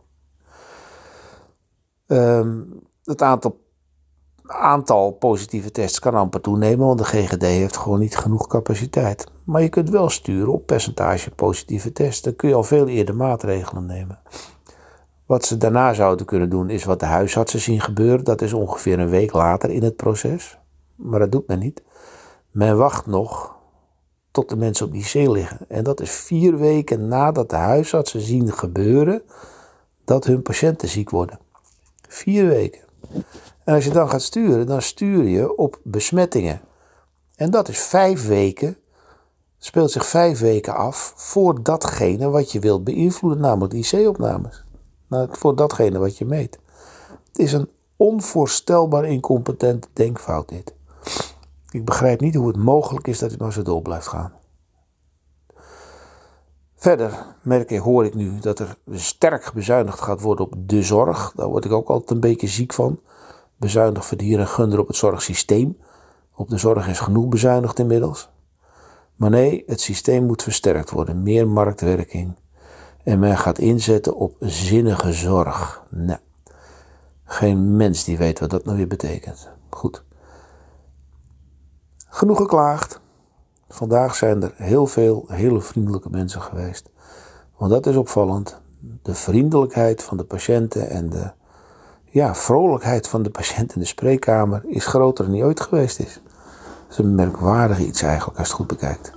Um, 2.08 2.80
het 3.04 3.22
aantal, 3.22 3.60
aantal 4.52 5.12
positieve 5.12 5.72
tests 5.72 6.00
kan 6.00 6.14
amper 6.14 6.42
toenemen, 6.42 6.86
want 6.86 7.00
de 7.00 7.06
GGD 7.06 7.42
heeft 7.42 7.78
gewoon 7.78 8.00
niet 8.00 8.18
genoeg 8.18 8.48
capaciteit. 8.48 9.28
Maar 9.44 9.62
je 9.62 9.70
kunt 9.70 9.90
wel 9.90 10.10
sturen 10.10 10.54
op 10.54 10.66
percentage 10.66 11.32
positieve 11.32 11.92
tests. 11.92 12.22
Dan 12.22 12.36
kun 12.36 12.50
je 12.50 12.56
al 12.56 12.64
veel 12.64 12.88
eerder 12.88 13.16
maatregelen 13.16 13.86
nemen. 13.86 14.20
Wat 15.26 15.46
ze 15.46 15.58
daarna 15.58 15.94
zouden 15.94 16.26
kunnen 16.26 16.50
doen, 16.50 16.70
is 16.70 16.84
wat 16.84 17.00
de 17.00 17.06
huisartsen 17.06 17.60
zien 17.60 17.82
gebeuren. 17.82 18.24
Dat 18.24 18.42
is 18.42 18.54
ongeveer 18.54 19.00
een 19.00 19.10
week 19.10 19.34
later 19.34 19.70
in 19.70 19.84
het 19.84 19.96
proces. 19.96 20.58
Maar 20.96 21.20
dat 21.20 21.32
doet 21.32 21.48
men 21.48 21.60
niet. 21.60 21.84
Men 22.52 22.78
wacht 22.78 23.06
nog 23.06 23.56
tot 24.32 24.50
de 24.50 24.56
mensen 24.56 24.86
op 24.86 24.94
IC 24.94 25.14
liggen. 25.14 25.60
En 25.68 25.84
dat 25.84 26.02
is 26.02 26.12
vier 26.12 26.58
weken 26.58 27.08
nadat 27.08 27.50
de 27.50 27.56
huisartsen 27.56 28.22
zien 28.22 28.52
gebeuren 28.52 29.22
dat 30.06 30.26
hun 30.26 30.42
patiënten 30.42 30.88
ziek 30.88 31.10
worden. 31.10 31.40
Vier 32.08 32.48
weken. 32.48 32.89
En 33.64 33.76
als 33.76 33.84
je 33.86 33.92
dan 33.92 34.10
gaat 34.10 34.22
sturen, 34.22 34.68
dan 34.68 34.82
stuur 34.82 35.24
je 35.24 35.58
op 35.58 35.80
besmettingen. 35.84 36.62
En 37.36 37.52
dat 37.52 37.68
is 37.68 37.80
vijf 37.80 38.28
weken, 38.28 38.78
speelt 39.58 39.92
zich 39.92 40.06
vijf 40.06 40.40
weken 40.40 40.76
af 40.76 41.14
voor 41.16 41.64
datgene 41.64 42.30
wat 42.30 42.52
je 42.52 42.60
wilt 42.60 42.84
beïnvloeden, 42.84 43.42
namelijk 43.42 43.74
IC-opnames. 43.74 44.64
Nou, 45.08 45.28
voor 45.32 45.56
datgene 45.56 46.00
wat 46.00 46.18
je 46.18 46.26
meet. 46.26 46.60
Het 47.28 47.40
is 47.40 47.54
een 47.54 47.70
onvoorstelbaar 47.96 49.06
incompetente 49.06 49.88
denkfout 49.94 50.50
dit. 50.50 50.74
Ik 51.70 51.86
begrijp 51.86 52.20
niet 52.20 52.36
hoe 52.36 52.48
het 52.48 52.58
mogelijk 52.58 53.08
is 53.08 53.20
dat 53.20 53.32
het 53.32 53.40
maar 53.40 53.54
zo 53.54 53.62
door 53.62 53.82
blijft 53.82 54.08
gaan. 54.08 54.34
Verder 56.80 57.26
merk 57.42 57.72
ik, 57.72 57.80
hoor 57.80 58.06
ik 58.06 58.14
nu 58.14 58.40
dat 58.40 58.60
er 58.60 58.78
sterk 58.92 59.52
bezuinigd 59.54 60.02
gaat 60.02 60.22
worden 60.22 60.46
op 60.46 60.54
de 60.58 60.84
zorg. 60.84 61.32
Daar 61.36 61.48
word 61.48 61.66
ik 61.66 61.72
ook 61.72 61.90
altijd 61.90 62.12
een 62.12 62.20
beetje 62.20 62.48
ziek 62.48 62.74
van. 62.74 63.00
Bezuinigd 63.56 64.06
verdienen 64.06 64.40
en 64.40 64.48
gunder 64.48 64.80
op 64.80 64.88
het 64.88 64.96
zorgsysteem. 64.96 65.78
Op 66.36 66.50
de 66.50 66.58
zorg 66.58 66.88
is 66.88 67.00
genoeg 67.00 67.28
bezuinigd 67.28 67.80
inmiddels. 67.80 68.30
Maar 69.16 69.30
nee, 69.30 69.64
het 69.68 69.82
systeem 69.82 70.26
moet 70.26 70.44
versterkt 70.44 70.90
worden. 70.90 71.24
Meer 71.24 71.48
marktwerking. 71.48 72.36
En 73.04 73.20
men 73.20 73.38
gaat 73.38 73.58
inzetten 73.58 74.16
op 74.16 74.36
zinnige 74.40 75.14
zorg. 75.14 75.84
Nou, 75.90 76.20
geen 77.24 77.76
mens 77.76 78.04
die 78.04 78.18
weet 78.18 78.40
wat 78.40 78.50
dat 78.50 78.66
nou 78.66 78.78
weer 78.78 78.88
betekent. 78.88 79.50
Goed. 79.70 80.04
Genoeg 82.10 82.38
geklaagd. 82.38 82.99
Vandaag 83.70 84.16
zijn 84.16 84.44
er 84.44 84.54
heel 84.56 84.88
veel 84.88 85.26
hele 85.28 85.62
vriendelijke 85.62 86.10
mensen 86.10 86.42
geweest. 86.42 86.90
Want 87.58 87.72
dat 87.72 87.88
is 87.88 87.96
opvallend. 87.96 88.62
De 89.02 89.16
vriendelijkheid 89.16 90.04
van 90.04 90.18
de 90.18 90.24
patiënten 90.24 90.90
en 90.90 91.10
de 91.10 91.32
ja, 92.06 92.36
vrolijkheid 92.36 93.08
van 93.08 93.24
de 93.24 93.30
patiënt 93.30 93.74
in 93.74 93.82
de 93.82 93.88
spreekkamer 93.88 94.62
is 94.68 94.86
groter 94.86 95.24
dan 95.24 95.34
die 95.34 95.44
ooit 95.44 95.60
geweest 95.60 96.00
is. 96.00 96.20
Dat 96.24 96.92
is 96.92 96.98
een 96.98 97.16
merkwaardig 97.16 97.80
iets 97.80 98.02
eigenlijk 98.02 98.38
als 98.38 98.48
je 98.48 98.54
het 98.54 98.62
goed 98.62 98.80
bekijkt. 98.80 99.12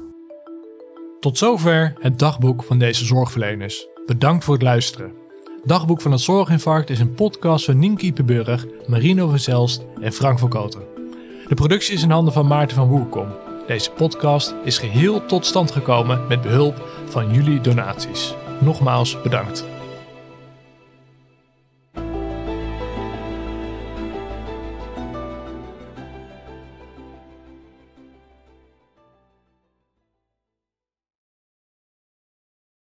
Tot 1.21 1.39
zover 1.39 1.93
het 1.99 2.19
dagboek 2.19 2.63
van 2.63 2.79
deze 2.79 3.05
zorgverleners. 3.05 3.89
Bedankt 4.07 4.45
voor 4.45 4.55
het 4.55 4.63
luisteren. 4.63 5.13
Dagboek 5.65 6.01
van 6.01 6.13
het 6.13 6.21
Zorginfarct 6.21 6.91
is 6.91 7.01
een 7.01 7.15
podcast 7.15 7.65
van 7.65 7.79
Nienke 7.79 8.05
Iepenburg, 8.05 8.67
Marino 8.87 9.29
van 9.29 9.39
Zelst 9.39 9.83
en 10.01 10.13
Frank 10.13 10.39
van 10.39 10.49
Koten. 10.49 10.83
De 11.49 11.55
productie 11.55 11.95
is 11.95 12.03
in 12.03 12.11
handen 12.11 12.33
van 12.33 12.47
Maarten 12.47 12.77
van 12.77 12.89
Woerkom. 12.89 13.29
Deze 13.67 13.91
podcast 13.91 14.55
is 14.65 14.79
geheel 14.79 15.27
tot 15.27 15.47
stand 15.47 15.71
gekomen 15.71 16.27
met 16.29 16.41
behulp 16.41 16.89
van 17.09 17.33
jullie 17.33 17.61
donaties. 17.61 18.35
Nogmaals 18.61 19.21
bedankt. 19.23 19.72